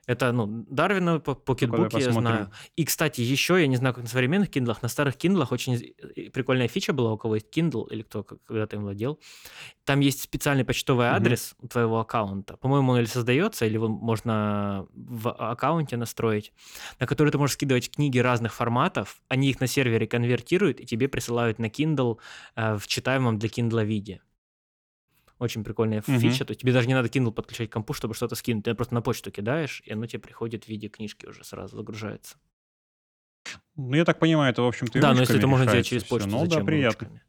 [0.09, 2.49] Это, ну, Дарвина, по- покетбуки я знаю.
[2.75, 5.77] И, кстати, еще, я не знаю, как на современных киндлах, на старых киндлах очень
[6.33, 9.19] прикольная фича была, у кого есть Kindle, или кто когда-то им владел.
[9.85, 12.57] Там есть специальный почтовый адрес у твоего аккаунта.
[12.57, 16.53] По-моему, он или создается, или его можно в аккаунте настроить,
[16.99, 21.07] на который ты можешь скидывать книги разных форматов, они их на сервере конвертируют и тебе
[21.07, 22.17] присылают на Kindle
[22.55, 24.21] э, в читаемом для Kindle виде.
[25.39, 26.19] Очень прикольная Мгм.
[26.19, 26.43] фича.
[26.45, 28.65] То есть тебе даже не надо Kindle подключать к компу, чтобы что-то скинуть.
[28.65, 32.37] Ты просто на почту кидаешь, и оно тебе приходит в виде книжки уже сразу загружается.
[33.75, 35.89] Ну, я так понимаю, это, в общем-то, и да, но если это можно сделать решается
[35.91, 37.07] через почту, Ну, да, зачем приятно.
[37.07, 37.21] ручками?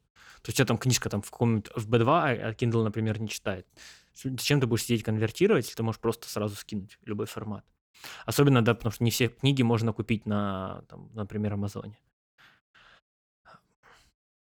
[0.42, 3.20] То есть у тебя там книжка там в каком-нибудь в B2, а а Kindle, например,
[3.20, 3.66] не читает.
[4.14, 7.64] Зачем ты будешь сидеть конвертировать, если ты можешь просто сразу скинуть любой формат?
[8.26, 11.98] Особенно, да, потому что не все книги можно купить на, там, например, Амазоне.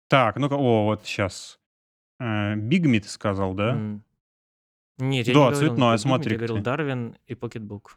[0.08, 1.59] Так, ну-ка, о, вот сейчас.
[2.20, 3.72] Бигми ты сказал, да?
[3.72, 4.04] М.
[4.98, 6.62] Нет, я не Да, говорил цветное, смотри я говорил.
[6.62, 7.92] Дарвин и Pocketbook.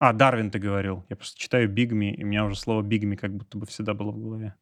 [0.00, 1.04] А, Дарвин ты говорил.
[1.08, 4.10] Я просто читаю Бигми, и у меня уже слово Бигми как будто бы всегда было
[4.10, 4.56] в голове.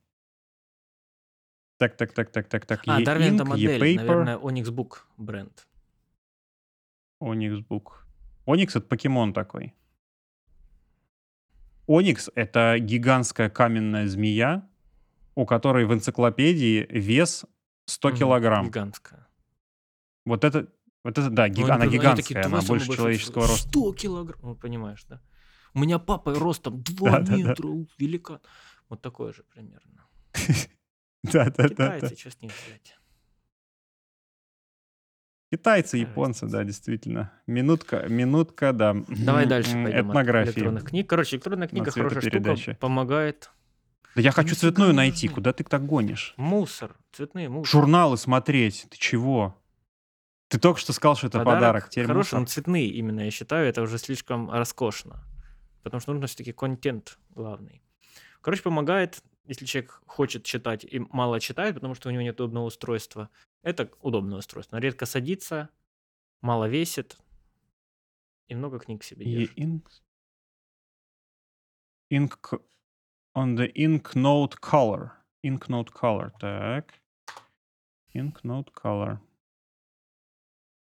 [1.79, 2.83] Так, так, так, так, так, так.
[2.87, 5.67] А, Дарвин это E-Ink, модель, E-Paper, наверное, Onyx Book бренд.
[7.23, 8.05] Onyx Book.
[8.47, 9.75] Onyx— это покемон такой.
[11.89, 14.69] Onyx— это гигантская каменная змея,
[15.35, 17.47] у которой в энциклопедии вес
[17.91, 18.67] 100 Мгм, килограмм.
[18.67, 19.27] Гигантская.
[20.25, 20.69] Вот это,
[21.05, 23.51] вот это, да, Ну, гиг- они она гигантская, она «Давай самый больше человеческого человек».
[23.51, 23.69] роста.
[23.69, 24.41] 100 килограмм.
[24.43, 25.21] Ну, понимаешь, да?
[25.75, 27.37] У меня папа ростом 2 Да-да-да.
[27.37, 28.41] метра, у, великан.
[28.89, 30.05] Вот такое же примерно.
[31.23, 31.69] Да-да-да.
[31.69, 32.97] Китайцы, что с них взять?
[35.53, 37.33] Китайцы, японцы, да, действительно.
[37.49, 38.95] Минутка, минутка, да.
[39.09, 40.51] Давай дальше пойдем Этнографии.
[40.51, 41.09] электронных книг.
[41.11, 43.51] Короче, электронная книга хорошая штука, помогает.
[44.15, 46.35] Да я хочу цветную найти, куда ты так гонишь?
[46.37, 47.71] Мусор, цветные мусор.
[47.71, 49.57] Журналы смотреть, ты чего?
[50.49, 53.83] Ты только что сказал, что это подарок, теперь хороший, но цветные именно, я считаю, это
[53.83, 55.25] уже слишком роскошно.
[55.83, 57.83] Потому что нужно все-таки контент главный.
[58.41, 62.65] Короче, помогает, если человек хочет читать и мало читает, потому что у него нет удобного
[62.65, 63.31] устройства.
[63.63, 64.77] Это удобное устройство.
[64.77, 65.69] Оно редко садится,
[66.41, 67.17] мало весит
[68.49, 69.57] и много книг себе держит.
[69.57, 69.83] ink,
[72.11, 72.61] ink
[73.35, 75.11] on the ink note color.
[75.43, 76.95] Ink note color, так.
[78.15, 79.19] Ink note color.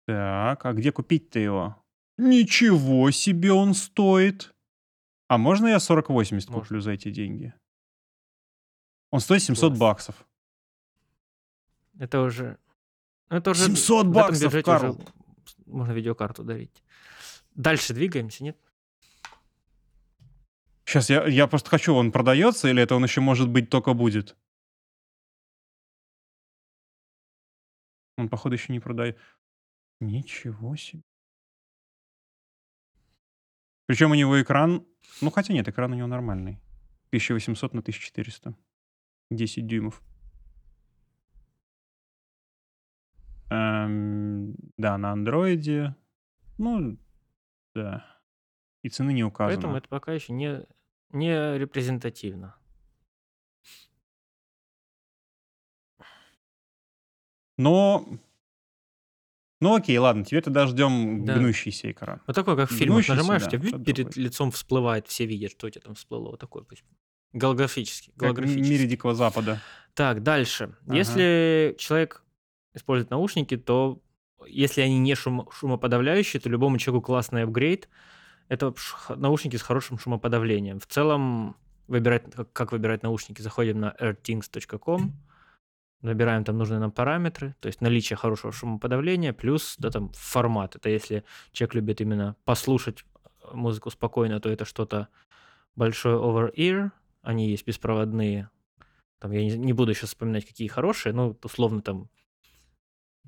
[0.06, 1.76] Так, а где купить-то его?
[2.18, 4.54] Ничего себе он стоит.
[5.28, 6.62] А можно я 4080 Можно.
[6.64, 7.54] куплю за эти деньги?
[9.12, 9.80] Он стоит 700 Класс.
[9.80, 10.28] баксов.
[12.00, 12.58] Это уже...
[13.30, 15.00] ну, Это уже 700 в этом баксов, бюджете уже Карл.
[15.66, 16.84] можно видеокарту дарить.
[17.56, 18.58] Дальше двигаемся, нет?
[20.88, 24.38] Сейчас я, я просто хочу, он продается или это он еще может быть только будет?
[28.18, 29.20] Он, походу, еще не продает.
[30.00, 31.04] Ничего себе.
[33.86, 34.88] Причем у него экран...
[35.20, 36.62] Ну, хотя нет, экран у него нормальный.
[37.10, 38.56] 1800 на 1400.
[39.30, 40.02] 10 дюймов.
[43.50, 45.96] Эм, да, на андроиде.
[46.58, 46.98] Ну,
[47.76, 48.17] да.
[48.84, 49.56] И цены не указано.
[49.56, 50.66] Поэтому это пока еще не,
[51.12, 52.56] не репрезентативно.
[57.58, 58.08] Но...
[59.60, 61.34] Ну окей, ладно, тебе тогда ждем Да.
[61.36, 62.22] гнущийся экран.
[62.28, 62.98] Вот такой, как в фильмах.
[62.98, 64.24] Гнущийся, Нажимаешь, да, тебя перед такое.
[64.24, 66.30] лицом всплывает, все видят, что у тебя там всплыло.
[66.30, 66.84] Вот такой пусть.
[67.34, 68.12] Голографический.
[68.14, 68.70] Как в голографический.
[68.70, 69.60] мире Дикого Запада.
[69.96, 70.76] Так, дальше.
[70.86, 70.96] Ага.
[70.96, 72.24] Если человек
[72.76, 74.00] использует наушники, то
[74.48, 77.90] если они не шум- шумоподавляющие, то любому человеку классный апгрейд.
[78.50, 78.74] Это
[79.10, 80.80] наушники с хорошим шумоподавлением.
[80.80, 82.24] В целом, выбирать,
[82.54, 85.14] как, выбирать наушники, заходим на airthings.com,
[86.02, 90.76] набираем там нужные нам параметры, то есть наличие хорошего шумоподавления, плюс да, там, формат.
[90.76, 93.04] Это если человек любит именно послушать
[93.42, 95.10] э, музыку спокойно, то это что-то
[95.76, 96.92] большое over-ear,
[97.22, 98.50] они есть беспроводные.
[99.20, 102.10] Там, я не, не буду сейчас вспоминать, какие хорошие, ну, условно там...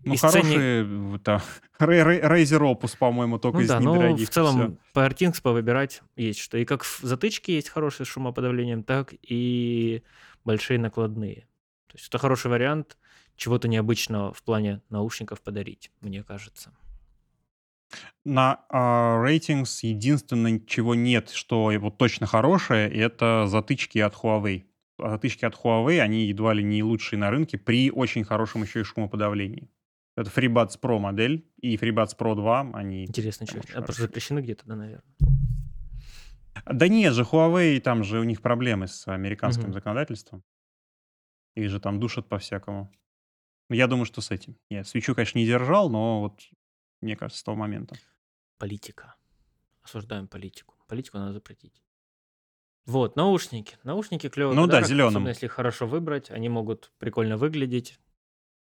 [0.04, 1.16] Ну, из хорошие...
[1.16, 1.42] Это,
[1.80, 4.30] Ray- Ray- Razer Opus, по-моему, только Ну из да, но недорогих.
[4.30, 4.78] в целом всё.
[4.94, 6.58] по AirThings повыбирать есть что.
[6.58, 10.04] И как в затычке есть хорошие с шумоподавлением, так и
[10.46, 11.48] большие накладные.
[11.88, 12.98] То есть это хороший вариант
[13.36, 16.72] чего-то необычного в плане наушников подарить, мне кажется.
[18.24, 24.64] На а, Ratings единственное, чего нет, что вот точно хорошее, это затычки от Huawei.
[25.00, 28.82] А Затычки от Huawei, они едва ли не лучшие на рынке при очень хорошем еще
[28.82, 29.70] и шумоподавлении.
[30.20, 33.06] Это FreeBuds Pro модель и FreeBuds Pro 2, они...
[33.06, 35.16] Интересно, что А, запрещены где-то, да, наверное.
[36.66, 39.74] Да нет же, Huawei, там же у них проблемы с американским Мгм.
[39.74, 40.44] законодательством.
[41.56, 42.92] Их же там душат по-всякому.
[43.70, 44.58] Я думаю, что с этим.
[44.70, 46.42] Я свечу, конечно, не держал, но вот
[47.00, 47.96] мне кажется, с того момента.
[48.58, 49.16] Политика.
[49.84, 50.76] Осуждаем политику.
[50.90, 51.82] Политику надо запретить.
[52.86, 53.78] Вот, наушники.
[53.84, 55.08] Наушники клевый Ну да, подарок, зелёным.
[55.14, 56.30] Особенно если их хорошо выбрать.
[56.30, 58.00] Они могут прикольно выглядеть,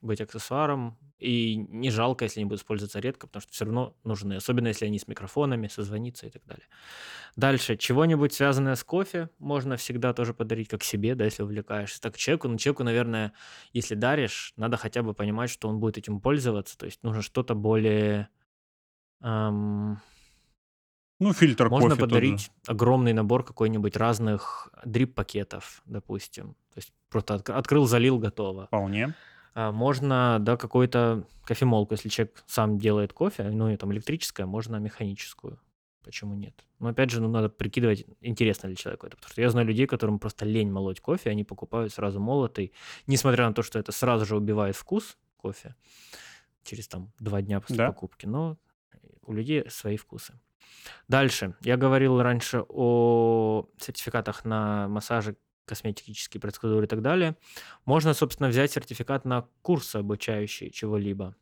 [0.01, 0.97] быть аксессуаром.
[1.19, 4.35] И не жалко, если они будут использоваться редко, потому что все равно нужны.
[4.35, 6.67] Особенно если они с микрофонами, созвониться и так далее.
[7.35, 7.75] Дальше.
[7.75, 11.99] Чего-нибудь связанное с кофе можно всегда тоже подарить как себе, да, если увлекаешься.
[12.01, 13.33] Так человеку, ну человеку, наверное,
[13.73, 16.77] если даришь, надо хотя бы понимать, что он будет этим пользоваться.
[16.77, 18.29] То есть нужно что-то более...
[19.21, 19.99] эм,
[21.19, 26.53] Ну, фильтр можно кофе подарить огромный набор какой-нибудь разных дрип-пакетов, допустим.
[26.73, 28.67] То есть просто отк- открыл, залил, готово.
[28.67, 29.15] Вполне.
[29.59, 34.75] А, можно, да, какой-то кофемолку, если человек сам делает кофе, ну, и там электрическая, можно
[34.75, 35.59] механическую.
[36.03, 36.63] Почему нет?
[36.77, 39.15] Но опять же, ну, надо прикидывать, интересно ли человеку это.
[39.15, 42.71] Потому что я знаю людей, которым просто лень молоть кофе, они покупают сразу молотый,
[43.07, 45.73] несмотря на то, что это сразу же убивает вкус кофе
[46.63, 47.87] через там два дня после Да.
[47.87, 48.27] покупки.
[48.27, 48.57] Но
[49.25, 50.39] у людей свои вкусы.
[51.07, 51.55] Дальше.
[51.61, 55.35] Я говорил раньше о сертификатах на массажи,
[55.67, 57.35] косметические процедуры и так далее.
[57.85, 61.35] Можно, собственно, взять сертификат на курсы обучающие чего-либо.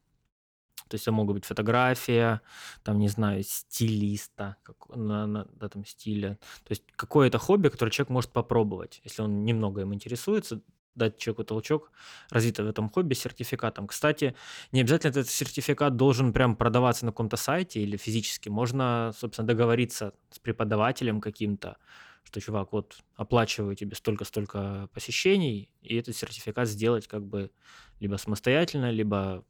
[0.90, 2.42] То есть это могут быть фотография,
[2.84, 6.38] там, не знаю, стилиста, как, на, на да, там, стиля.
[6.64, 10.62] То есть какое-то хобби, которое человек может попробовать, если он немного им интересуется,
[10.96, 11.92] дать человеку толчок,
[12.30, 13.88] развито в этом хобби сертификатом.
[13.88, 14.36] Кстати,
[14.72, 18.50] не обязательно этот сертификат должен прям продаваться на каком-то сайте или физически.
[18.50, 21.78] Можно, собственно, договориться с преподавателем каким-то,
[22.26, 27.52] что, чувак, вот оплачиваю тебе столько-столько посещений, и этот сертификат сделать как бы
[28.00, 29.46] либо самостоятельно, либо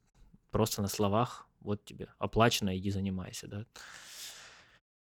[0.50, 3.64] просто на словах, вот тебе оплачено, иди занимайся, да.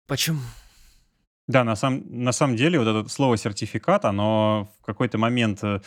[0.06, 0.40] Почему?
[1.48, 5.80] Да, на самом, на самом деле вот это слово сертификат, оно в какой-то момент э,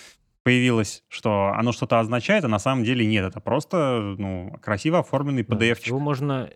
[0.44, 3.26] появилось, что оно что-то означает, а на самом деле нет.
[3.26, 5.88] Это просто ну, красиво оформленный Да, PDF-чик.
[5.88, 6.50] его можно,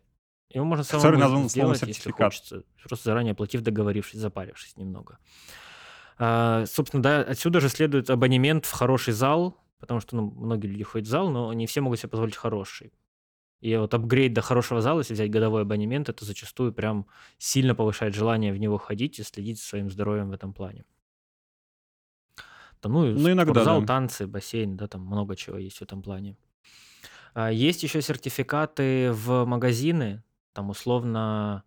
[0.54, 2.34] его можно который самому назван словом сделать, если сертификат.
[2.34, 5.18] хочется, просто заранее оплатив, договорившись, запарившись немного.
[6.18, 10.84] А, собственно, да, отсюда же следует абонемент в хороший зал, потому что ну, многие люди
[10.84, 12.94] ходят в зал, но не все могут себе позволить хороший.
[13.62, 18.14] И вот апгрейд до хорошего зала, если взять годовой абонемент, это зачастую прям сильно повышает
[18.14, 20.84] желание в него ходить и следить за своим здоровьем в этом плане.
[22.82, 23.88] Там, ну, Ну, иногда, спортзал, да.
[23.88, 26.36] танцы, бассейн, да, там много чего есть в этом плане.
[27.34, 30.22] А, Есть еще сертификаты в магазины,
[30.54, 31.64] там условно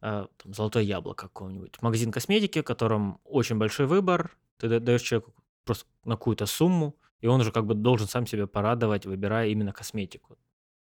[0.00, 1.80] а, там, золотое яблоко какого-нибудь.
[1.82, 4.36] Магазин косметики, в котором очень большой выбор.
[4.58, 5.32] Ты да- даешь человеку
[5.64, 9.72] просто на какую-то сумму, и он уже как бы должен сам себя порадовать, выбирая именно
[9.72, 10.38] косметику.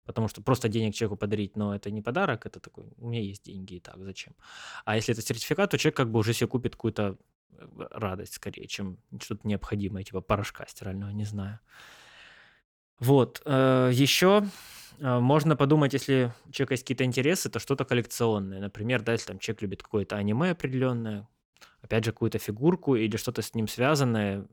[0.05, 3.43] Потому что просто денег человеку подарить, но это не подарок, это такой, у меня есть
[3.45, 4.35] деньги и так, зачем?
[4.85, 7.17] А если это сертификат, то человек как бы уже себе купит какую-то
[7.51, 11.59] э, радость скорее, чем что-то необходимое, типа порошка стирального, не знаю.
[12.99, 13.41] Вот.
[13.45, 14.45] э, Еще
[14.99, 18.59] э, можно подумать, если у человека есть какие-то интересы, то что-то коллекционное.
[18.59, 21.27] Например, да, если там человек любит какое-то аниме определенное,
[21.81, 24.47] опять же, какую-то фигурку или что-то с ним связанное.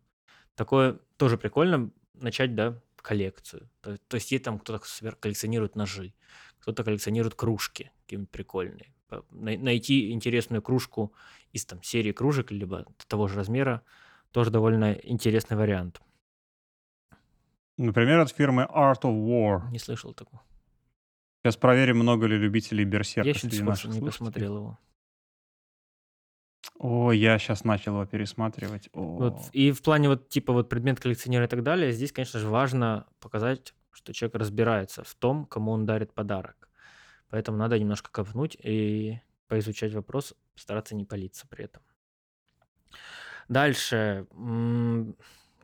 [0.54, 3.68] Такое тоже прикольно начать, да, коллекцию.
[3.80, 4.80] То, то есть есть там кто-то
[5.18, 6.14] коллекционирует ножи,
[6.60, 8.92] кто-то коллекционирует кружки какие-нибудь прикольные.
[9.30, 11.12] Найти интересную кружку
[11.52, 13.82] из там серии кружек, либо того же размера,
[14.30, 16.00] тоже довольно интересный вариант.
[17.82, 19.68] Например, от фирмы Art of War.
[19.70, 20.40] Не слышал такого.
[21.42, 24.06] Сейчас проверим, много ли любителей Я Берсерка еще до среди наших не слушателей.
[24.06, 24.78] посмотрел его.
[26.78, 28.88] О, я сейчас начал его пересматривать.
[28.92, 32.38] Вот, О, и в плане вот типа вот предмет коллекционера и так далее, здесь, конечно
[32.38, 36.68] же, важно показать, что человек разбирается в том, кому он дарит подарок.
[37.30, 41.82] Поэтому надо немножко копнуть и поизучать вопрос, стараться не палиться при этом.
[43.48, 44.28] Дальше.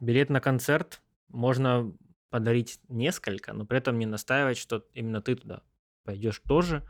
[0.01, 1.93] Билет на концерт можно
[2.31, 5.63] подарить несколько, но при этом не настаивать, что именно ты туда
[6.05, 6.87] пойдешь тоже,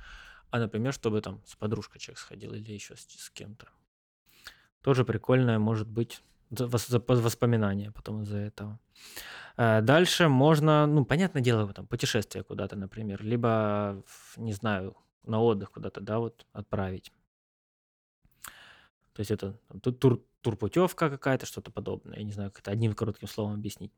[0.51, 3.69] а, например, чтобы там с подружкой человек сходил или еще с, с кем-то.
[4.83, 8.79] Тоже прикольное может быть воспоминание потом из-за этого.
[9.57, 14.03] Э, Дальше можно, ну, понятное дело, там, путешествие куда-то, например, либо,
[14.37, 17.13] не знаю, на отдых куда-то, да, вот отправить.
[19.13, 19.59] То есть это
[19.99, 22.19] тур, турпутевка какая-то, что-то подобное.
[22.19, 23.93] Я не знаю, как это одним коротким словом объяснить.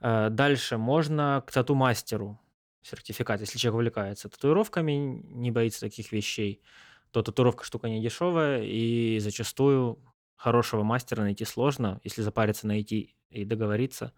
[0.00, 2.40] Э, Дальше можно к тату-мастеру
[2.82, 6.62] сертификат, если человек увлекается татуировками, не боится таких вещей,
[7.10, 9.98] то татуировка штука не дешевая, и зачастую
[10.36, 12.00] хорошего мастера найти сложно.
[12.04, 14.12] Если запариться найти и договориться,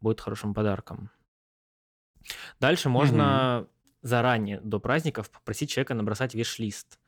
[0.00, 1.10] будет хорошим подарком.
[2.60, 3.68] Дальше можно
[4.02, 6.98] заранее, до праздников, попросить человека набросать виш-лист,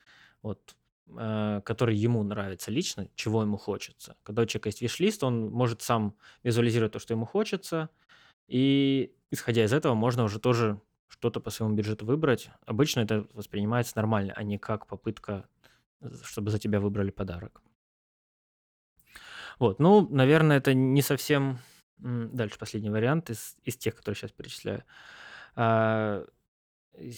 [0.43, 0.77] вот,
[1.09, 4.17] который ему нравится лично, чего ему хочется.
[4.23, 7.91] Когда у человека есть виш-лист, он может сам визуализировать то, что ему хочется,
[8.49, 12.51] и исходя из этого можно уже тоже что-то по своему бюджету выбрать.
[12.65, 15.49] Обычно это воспринимается нормально, а не как попытка,
[16.01, 17.63] э, чтобы за тебя выбрали подарок.
[19.59, 21.59] Вот, ну, наверное, это не совсем...
[21.99, 24.85] Дальше последний вариант из, из тех, которые сейчас перечисляю.
[25.55, 26.27] А,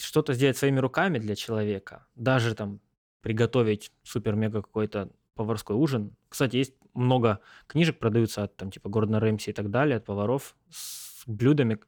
[0.00, 2.80] Что-то сделать своими руками для человека, даже там
[3.20, 6.16] приготовить супер-мега какой-то поварской ужин.
[6.28, 10.56] Кстати, есть много книжек, продаются от там типа Гордона Рэмси и так далее, от поваров
[10.70, 11.78] с блюдами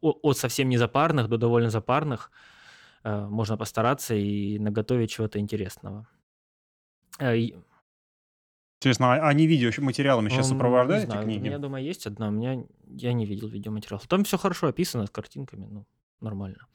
[0.00, 2.30] от совсем не запарных до довольно запарных.
[3.04, 6.06] Э, Можно постараться и наготовить чего-то интересного.
[7.18, 7.36] Э,
[8.78, 11.56] Интересно, а они видеоматериалами сейчас сопровождают эти знаю, у меня книги?
[11.56, 14.00] дома есть одна, у меня я не видел видеоматериал.
[14.06, 15.86] Там все хорошо описано с картинками, ну,
[16.20, 16.66] нормально.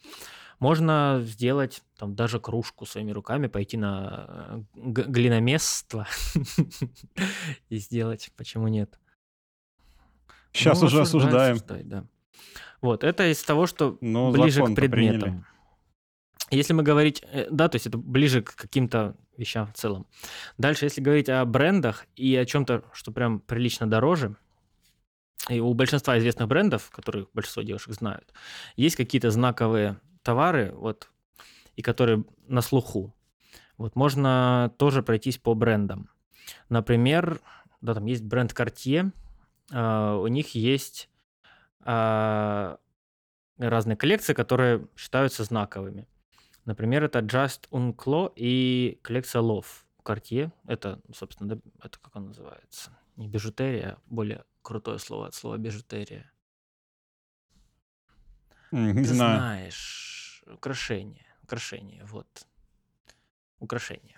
[0.62, 6.07] Можно сделать там даже кружку своими руками, пойти на э, глиномесство
[7.70, 8.32] и сделать.
[8.38, 8.99] Почему нет?
[10.53, 12.05] Сейчас Ну, уже осуждаем, осуждай, да.
[12.80, 15.20] Вот, это из того, что Ну, ближе к закон-то приняли.
[15.20, 15.45] предметам.
[16.51, 20.05] Если мы говорить, э, да, то есть это ближе к каким-то вещам в целом.
[20.59, 24.36] Дальше, если говорить о брендах и о чем-то, что прям прилично дороже,
[25.49, 28.32] и у большинства известных брендов, которых большинство девушек знают,
[28.76, 31.09] есть какие-то знаковые товары, вот,
[31.76, 33.15] и которые на слуху.
[33.78, 36.09] Вот можно тоже пройтись по брендам.
[36.69, 37.41] Например,
[37.82, 39.11] да, там есть бренд Cartier,
[39.72, 41.09] а, у них есть
[41.82, 42.78] а,
[43.57, 46.07] разные коллекции, которые считаются знаковыми.
[46.65, 49.65] Например, это Just Un Clo и коллекция Love
[50.03, 50.51] Cartier.
[50.67, 52.91] Это, собственно, это как он называется?
[53.15, 56.32] Не бижутерия, а более крутое слово от слова бижутерия.
[58.72, 59.39] Не Ты знаю.
[59.39, 62.28] знаешь, украшение, украшение, вот,
[63.59, 64.17] украшение.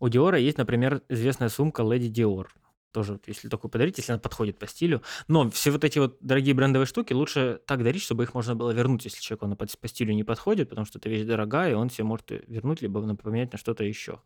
[0.00, 2.46] У Диора есть, например, известная сумка Lady Dior.
[2.92, 5.02] Тоже, если такую подарить, если она подходит по стилю.
[5.28, 8.72] Но все вот эти вот дорогие брендовые штуки лучше так дарить, чтобы их можно было
[8.72, 11.90] вернуть, если человеку она по, стилю не подходит, потому что эта вещь дорогая, и он
[11.90, 14.20] себе может вернуть, либо поменять на что-то еще.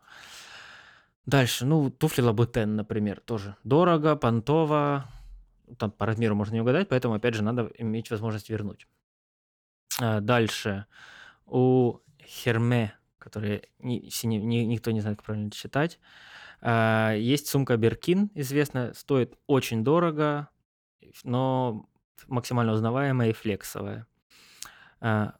[1.27, 5.11] Дальше, ну, туфли Лабутен, например, тоже дорого, понтово,
[5.79, 8.87] там по размеру можно не угадать, поэтому, опять же, надо иметь возможность вернуть.
[10.01, 10.87] А, Дальше,
[11.47, 15.99] у Херме, который ни- все не- ни- никто не знает, как правильно читать,
[16.61, 20.49] а, есть сумка Беркин, известная, стоит очень дорого,
[21.23, 21.89] но
[22.27, 24.07] максимально узнаваемая и флексовая.
[25.01, 25.35] А,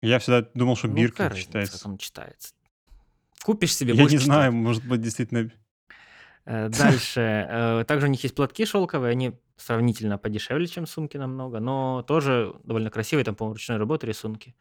[0.00, 1.88] Я всегда думал, что Ну, Биркин разница, как читается.
[1.88, 2.54] он читается?
[3.44, 4.24] Купишь себе, Я не читать.
[4.24, 5.50] знаю, может быть, действительно...
[6.44, 7.20] Э, Дальше.
[7.20, 12.54] э, Также у них есть платки шелковые, они сравнительно подешевле, чем сумки намного, но тоже
[12.64, 14.54] довольно красивые, там, по-моему, ручной работы рисунки.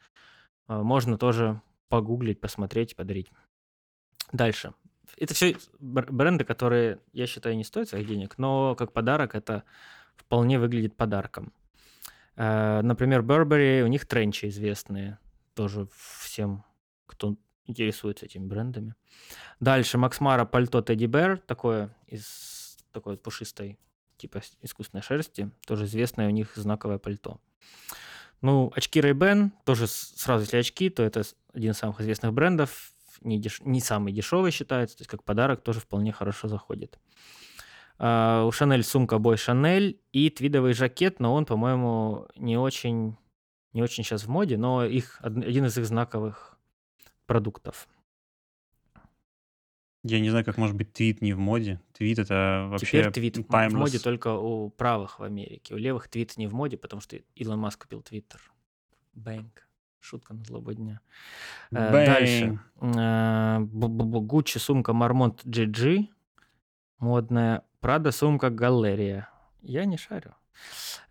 [0.67, 3.31] Э, Можно тоже погуглить, посмотреть, подарить.
[4.31, 4.73] Дальше.
[5.17, 9.63] Это все бренды, которые, я считаю, не стоят своих денег, но как подарок это
[10.15, 11.51] вполне выглядит подарком.
[12.37, 15.19] Например, Burberry, у них тренчи известные,
[15.53, 16.63] тоже всем,
[17.07, 17.35] кто
[17.65, 18.95] интересуется этими брендами.
[19.59, 23.79] Дальше Макс Мара пальто Тедди Бэр, такое из такой вот пушистой,
[24.17, 27.39] типа искусственной шерсти, тоже известное у них знаковое пальто.
[28.41, 31.21] Ну, очки Ray-Ban, тоже с- сразу, если очки, то это
[31.53, 32.91] один из самых известных брендов,
[33.21, 36.99] не, деш- не самый дешевый считается, то есть как подарок тоже вполне хорошо заходит.
[37.99, 43.15] А, у Шанель сумка Бой Шанель и твидовый жакет, но он, по-моему, не очень,
[43.73, 46.50] не очень сейчас в моде, но их, од- один из их знаковых
[47.31, 47.87] продуктов.
[50.03, 51.79] Я не знаю, как может быть твит не в моде.
[51.93, 54.01] Твит это вообще Теперь твит в в моде timeless.
[54.01, 55.73] только у правых в Америке.
[55.73, 58.41] У левых твит не в моде, потому что Илон Маск купил Твиттер.
[59.13, 59.65] Бэнк.
[60.01, 60.99] Шутка на злобу дня.
[61.71, 62.59] Э, Дальше.
[62.81, 66.07] Э, Гуччи сумка Мармонт GG.
[66.97, 67.63] Модная.
[67.79, 69.29] Прада сумка Галерия.
[69.61, 70.35] Я не шарю.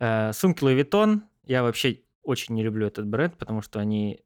[0.01, 1.23] Э, Сумки Louis Vuitton.
[1.45, 4.21] Я вообще очень не люблю этот бренд, потому что они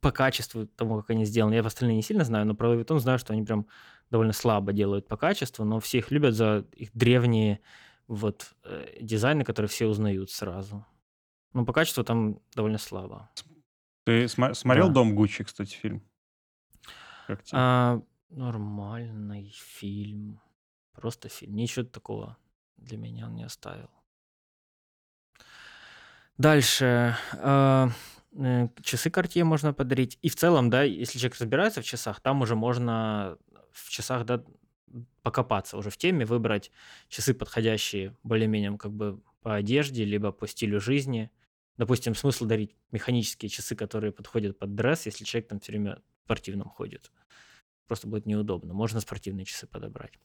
[0.00, 2.84] по качеству тому, как они сделаны, я в остальные не сильно знаю, но про Louis
[2.84, 3.66] Vuitton знаю, что они прям
[4.10, 7.60] довольно слабо делают по качеству, но все их любят за их древние
[8.06, 10.86] вот э, дизайны, которые все узнают сразу.
[11.52, 13.30] Но по качеству там довольно слабо.
[14.04, 14.94] Ты сма- смотрел Да.
[14.94, 16.02] «Дом Гуччи», кстати, фильм?
[17.26, 17.58] Как тебе?
[17.60, 20.40] А, нормальный фильм.
[20.92, 21.56] Просто фильм.
[21.56, 22.36] Ничего такого
[22.76, 23.90] для меня он не оставил.
[26.38, 27.16] Дальше.
[27.32, 27.88] а,
[28.82, 30.18] Часы Cartier можно подарить.
[30.22, 33.38] И в целом, да, если человек разбирается в часах, там уже можно
[33.72, 34.44] в часах, да,
[35.22, 36.70] покопаться уже в теме, выбрать
[37.08, 41.30] часы, подходящие более-менее как бы по одежде, либо по стилю жизни.
[41.76, 46.24] Допустим, смысл дарить механические часы, которые подходят под дресс, если человек там все время в
[46.24, 47.12] спортивном ходит.
[47.86, 48.74] Просто будет неудобно.
[48.74, 50.18] Можно спортивные часы подобрать.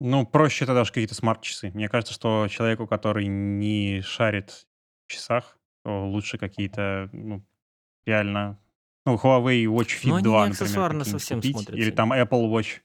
[0.00, 1.70] Ну, проще тогда же какие-то смарт-часы.
[1.74, 4.66] Мне кажется, что человеку, который не шарит
[5.06, 5.57] в часах,
[5.88, 7.42] то лучше какие-то, ну,
[8.04, 8.58] реально...
[9.06, 11.52] Ну, Huawei Watch Fit Но они 2, не например, аксессуарно какие-нибудь совсем купить.
[11.52, 11.82] смотрятся.
[11.82, 12.80] Или там Apple Watch.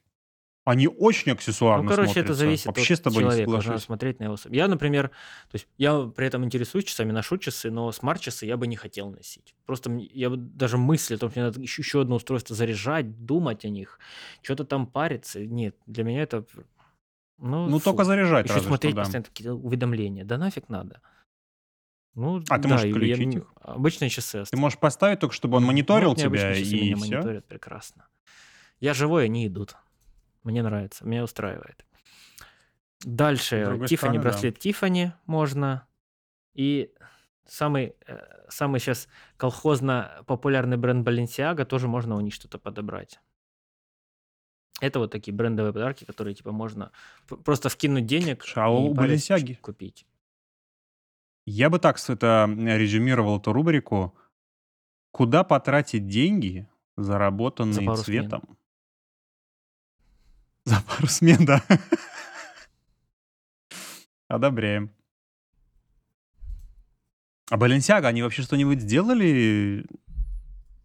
[0.64, 2.34] Они очень аксессуарно Ну, короче, это смотрятся.
[2.36, 3.52] зависит Вообще от с тобой не человека.
[3.52, 3.84] Надо соглашусь.
[3.86, 4.38] смотреть на его...
[4.50, 8.68] Я, например, то есть я при этом интересуюсь часами, ношу часы, но смарт-часы я бы
[8.68, 9.54] не хотел носить.
[9.66, 13.26] Просто я бы даже мысли о том, что мне надо еще, еще одно устройство заряжать,
[13.26, 14.00] думать о них,
[14.42, 15.46] что-то там париться.
[15.46, 16.46] Нет, для меня это...
[17.38, 17.84] Ну, Ну, фу.
[17.84, 19.02] только заряжать Еще смотреть что, да.
[19.02, 20.24] постоянно какие-то увидомления.
[20.24, 21.02] Да нафиг надо.
[22.16, 23.54] Ну, А ты да, можешь и я включить н- их?
[23.62, 24.62] Обычные часы Ты оставляю.
[24.62, 27.16] можешь поставить только, чтобы он мониторил Вот у меня тебя, и меня все.
[27.16, 28.08] мониторят прекрасно.
[28.80, 29.76] Я живой, они идут.
[30.44, 31.86] Мне нравится, меня устраивает.
[33.00, 33.66] Дальше.
[33.66, 34.22] Да.
[34.22, 34.60] браслет да.
[34.60, 35.88] Тиффани можно.
[36.54, 36.92] И
[37.48, 38.20] самый, э,
[38.50, 39.08] самый сейчас
[39.38, 43.20] колхозно популярный бренд Balenciaga тоже можно у них что-то подобрать.
[44.82, 46.92] Это вот такие брендовые подарки, которые типа можно
[47.46, 50.06] просто вкинуть денег Слушай, а и Balenciaga купить.
[51.46, 54.18] Я бы так с- это резюмировал эту рубрику.
[55.12, 56.68] Куда потратить деньги,
[56.98, 58.24] За заработанные пару смен.
[58.24, 58.58] цветом?
[60.66, 61.62] За пару смен, да.
[64.28, 64.92] Одобряем.
[67.52, 69.86] А Balenciaga, они вообще что-нибудь сделали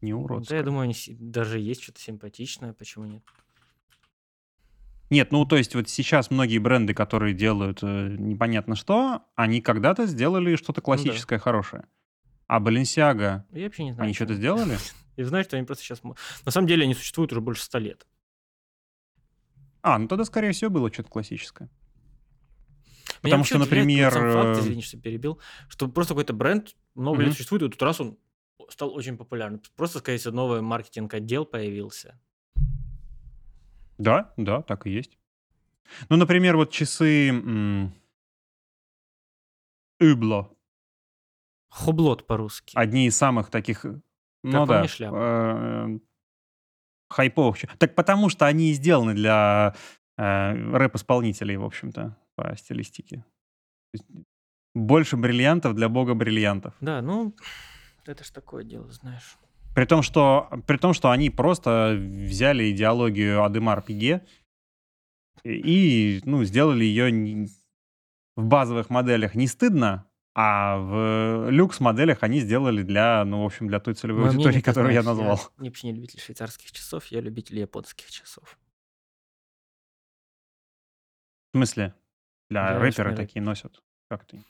[0.01, 0.63] не Да, я уродское?
[0.63, 3.23] думаю, они си- даже есть что-то симпатичное, почему нет?
[5.11, 10.07] Нет, ну то есть вот сейчас многие бренды, которые делают э, непонятно что, они когда-то
[10.07, 10.85] сделали что-то Ну да.
[10.85, 11.85] классическое, хорошее.
[12.47, 14.79] А Balenciaga, Я вообще не знаю, они что что-то сделали?
[15.17, 16.03] Я знаю, что они просто сейчас...
[16.45, 18.07] На самом деле они существуют уже больше ста лет.
[19.83, 21.71] А, ну тогда, скорее всего, было что-то классическое.
[23.23, 24.11] Потому что, например...
[24.11, 28.01] факт, э, извини, что перебил, что просто какой-то бренд много лет существует, и тут раз
[28.01, 28.19] он
[28.69, 29.63] стал очень популярным.
[29.77, 32.21] Просто, скорее всего, новый маркетинг-отдел появился.
[33.99, 35.19] Да, да, так и есть.
[36.09, 37.93] Ну, например, вот часы м,
[40.01, 40.49] Hublot.
[41.71, 42.77] Хоблот по-русски.
[42.77, 44.01] Одни из самых таких, э,
[44.43, 45.17] ну Как вам да, не шляпа?
[45.17, 45.99] э,
[47.11, 47.59] хайповых.
[47.59, 49.75] чё- Так потому что они и сделаны для
[50.21, 53.25] э, рэп-исполнителей, в общем-то, по стилистике.
[53.93, 54.07] То есть
[54.75, 56.75] Больше бриллиантов для бога бриллиантов.
[56.81, 57.35] Да, ну,
[58.07, 59.37] это ж такое дело, знаешь.
[59.79, 64.27] При том, что, при том, что они просто взяли идеологию Адемар Пиге
[65.45, 67.47] и ну, сделали ее
[68.35, 73.79] в базовых моделях не стыдно, а в люкс-моделях они сделали для, ну, в общем, для
[73.79, 75.37] той целевой Мое аудитории, мнение, которую я назвал.
[75.37, 78.59] Я не- вообще не любитель швейцарских часов, я любитель японских часов.
[81.53, 81.95] В смысле?
[82.51, 83.81] Для Для рэперы рэп- такие носят.
[84.11, 84.43] Как ты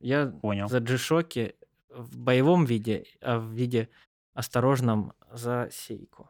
[0.00, 0.66] Я понял?
[0.66, 1.54] за G-Shock
[1.90, 3.90] в боевом виде, а в виде
[4.34, 6.28] осторожном за Seiko.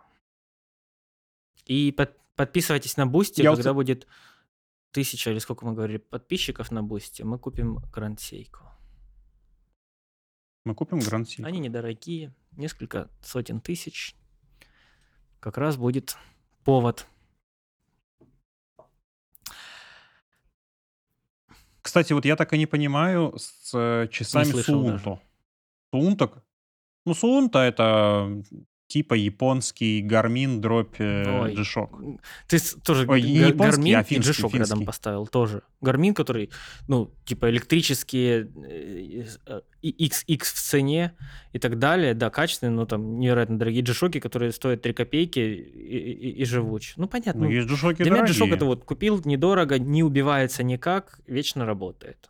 [1.66, 4.06] И под- подписывайтесь на Boosty, вот когда с- будет
[4.92, 8.64] тысяча или сколько мы говорили подписчиков на Boosty, мы купим Grand Seiko.
[10.64, 11.46] Мы купим Grand Seiko.
[11.46, 14.14] Они недорогие, несколько сотен тысяч.
[15.38, 16.16] Как раз будет
[16.64, 17.06] повод.
[21.82, 25.20] Кстати, вот я так и не понимаю с э, часами слышал даже.
[25.92, 26.44] Суунто.
[27.06, 28.42] Ну, Суунто это
[28.86, 32.18] типа японский Гармин дробь э, Ой, G-Shock.
[32.48, 34.84] Ты с- тоже Ой, не Га- японский, Гармин а и финский, G-Shock рядом финский.
[34.84, 35.62] поставил тоже.
[35.80, 36.50] Гармин, который,
[36.88, 41.12] ну, типа электрические э, э, и XX в цене
[41.52, 45.52] и так далее, да, качественные, но там невероятно дорогие G-Shock, которые стоят 3 копейки и,
[45.54, 46.94] и, и живучи.
[46.96, 47.42] Ну, понятно.
[47.42, 48.56] Ну, ну, есть G-Shock для меня G-Shock дорогие.
[48.56, 52.29] это вот купил недорого, не убивается никак, вечно работает.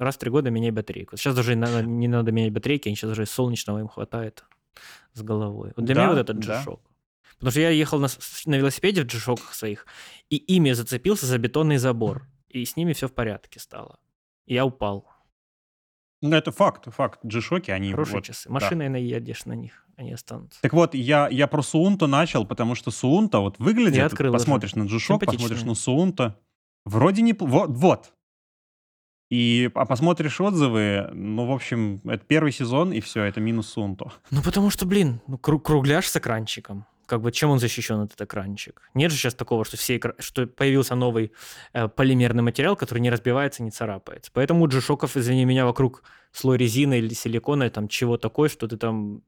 [0.00, 1.18] Раз в три года меняй батарейку.
[1.18, 4.44] Сейчас даже не надо, менять батарейки, они сейчас уже солнечного им хватает
[5.12, 5.74] с головой.
[5.76, 6.62] Вот для меня Да, вот этот да.
[6.64, 6.80] G-Shock.
[7.34, 8.08] Потому что я ехал на,
[8.46, 9.84] на велосипеде в G-Shock своих,
[10.30, 12.26] и ими зацепился за бетонный забор.
[12.48, 13.98] И с ними все в порядке стало.
[14.46, 15.06] И я упал.
[16.22, 17.20] Ну, это факт, факт.
[17.22, 18.48] G-Shock, они Хорошие вот, часы.
[18.48, 18.54] да.
[18.54, 20.62] Машиной наедешь на них, они останутся.
[20.62, 24.38] Так вот, я, я про Суунто начал, потому что Суунто вот выглядит, Я открыл уже.
[24.38, 26.40] посмотришь на G-Shock, посмотришь на Суунто,
[26.86, 27.34] вроде не...
[27.34, 28.14] Вот, вот.
[29.30, 34.12] И а посмотришь отзывы, ну, в общем, это первый сезон, и все, это минус Суунто.
[34.30, 36.84] Ну, потому что, блин, ну, кру- кругляш с экранчиком.
[37.06, 38.82] Как бы чем он защищен, этот экранчик?
[38.94, 41.32] Нет же сейчас такого, что, все экра- что появился новый
[41.72, 44.30] э, полимерный материал, который не разбивается, не царапается.
[44.32, 46.02] Поэтому у G-Shock'ов, извини меня, вокруг
[46.32, 49.22] слой резины или силикона, там чего такое, что ты там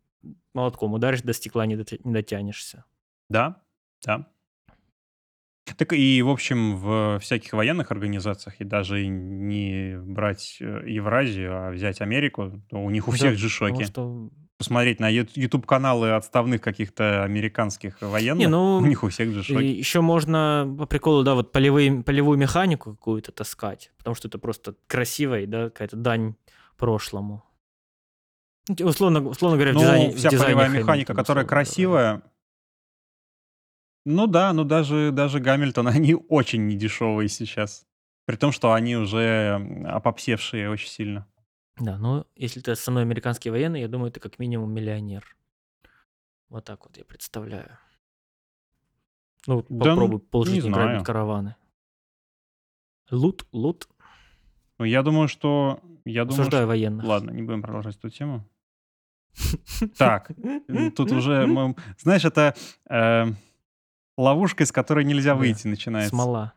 [0.55, 2.85] молотком ударишь, до стекла не, доти- не дотянешься.
[3.29, 3.62] Да,
[4.05, 4.29] да.
[5.65, 11.71] Так и, в общем, в всяких военных организациях, и даже не брать э, Евразию, а
[11.71, 13.49] взять Америку, то у них у Да, всех Потому
[13.79, 13.85] G-Shock'и.
[13.85, 14.31] что...
[14.59, 19.63] Посмотреть на YouTube-каналы отставных каких-то американских военных, Не, ну, у них у всех G-Shock'и.
[19.65, 24.75] еще можно по приколу, да, вот полевые, полевую механику какую-то таскать, потому что это просто
[24.89, 26.35] красиво и, да, какая-то дань
[26.77, 27.45] прошлому.
[28.69, 31.43] Ну, те- Условно, условно говоря, в Ну, дизайне, в вся дизайне полевая механика, которая условно
[31.45, 31.49] говоря.
[31.65, 32.23] красивая,
[34.05, 37.87] ну да, ну даже, даже Гамильтон, они очень недешевые сейчас.
[38.24, 39.19] При том, что они уже
[39.59, 41.27] м, опопсевшие очень сильно.
[41.79, 45.24] Да, ну, если ты основной американский военный, я думаю, ты как минимум миллионер.
[46.49, 47.79] Вот так вот я представляю.
[49.47, 50.89] Ну, вот Да, ну, попробуй не полжизни знаю.
[50.89, 51.57] грабить караваны.
[53.11, 53.89] Лут, лут.
[54.79, 55.81] Ну, я думаю, что...
[56.05, 56.69] Я думаю, Осуждаю что...
[56.69, 57.05] военных.
[57.05, 58.49] Ладно, не будем продолжать эту тему.
[59.99, 60.31] Так,
[60.69, 61.47] м, тут уже...
[61.47, 62.55] мы- Знаешь, это...
[62.89, 63.27] э,
[64.17, 66.11] Ловушка, из которой нельзя Да, выйти, начинается.
[66.11, 66.53] смола.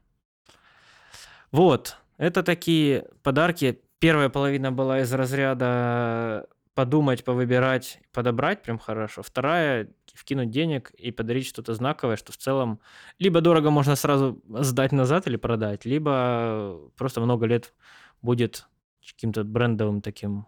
[1.52, 3.82] Вот, это такие подарки.
[4.00, 9.24] Первая половина была из разряда подумать, повыбирать, подобрать прям хорошо.
[9.24, 12.82] Вторая– вкинуть денег и подарить что-то знаковое, что в целом
[13.20, 17.74] либо дорого можно сразу сдать назад или продать, либо просто много лет
[18.22, 18.68] будет
[19.06, 20.46] каким-то брендовым таким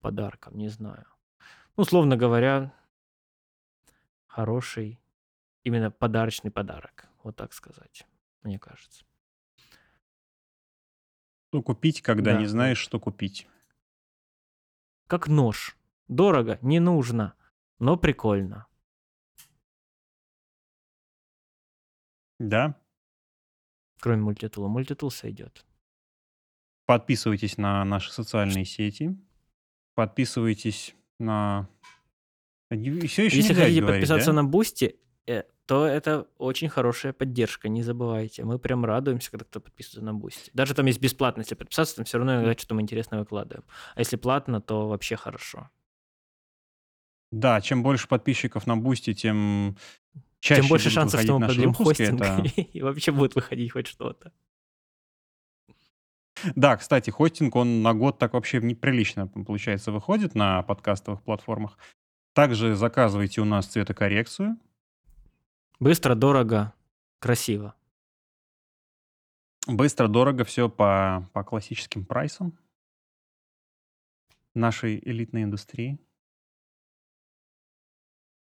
[0.00, 1.04] подарком, не знаю.
[1.76, 2.72] Ну, условно говоря,
[4.28, 5.00] хороший
[5.66, 8.06] именно подарочный подарок, вот так сказать,
[8.42, 9.04] мне кажется.
[11.48, 13.48] Что купить, когда Да, не знаешь, что купить?
[15.08, 15.76] Как нож.
[16.06, 17.34] Дорого, не нужно,
[17.80, 18.68] но прикольно.
[22.38, 22.80] Да?
[23.98, 24.68] Кроме мультитула.
[24.68, 25.66] Мультитул сойдет.
[26.84, 29.18] Подписывайтесь на наши социальные сети.
[29.94, 31.68] Подписывайтесь на...
[32.68, 34.42] Все еще Если хотите говорить, подписаться да?
[34.42, 38.44] на Boosty, э, то это очень хорошая поддержка, не забывайте.
[38.44, 40.50] Мы прям радуемся, когда кто подписывается на Boosty.
[40.54, 43.64] Даже там есть бесплатно, если подписаться, там все равно иногда что-то мы интересное выкладываем.
[43.96, 45.68] А если платно, то вообще хорошо.
[47.32, 49.76] Да, чем больше подписчиков на Boosty, тем
[50.38, 52.42] чаще Тем больше будут шансов, что мы продлим хостинг, Это...
[52.60, 54.32] и вообще будет выходить хоть что-то.
[56.54, 61.76] Да, кстати, хостинг, он на год так вообще неприлично, получается, выходит на подкастовых платформах.
[62.34, 64.58] Также заказывайте у нас цветокоррекцию.
[65.78, 66.72] Быстро, дорого,
[67.18, 67.74] красиво.
[69.66, 72.58] Быстро, дорого, все по, по классическим прайсам
[74.54, 76.00] нашей элитной индустрии.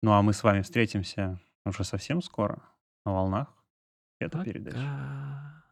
[0.03, 2.63] Ну а мы с вами встретимся уже совсем скоро
[3.05, 3.53] на волнах.
[4.21, 4.77] Это передача.
[4.77, 5.65] Пока.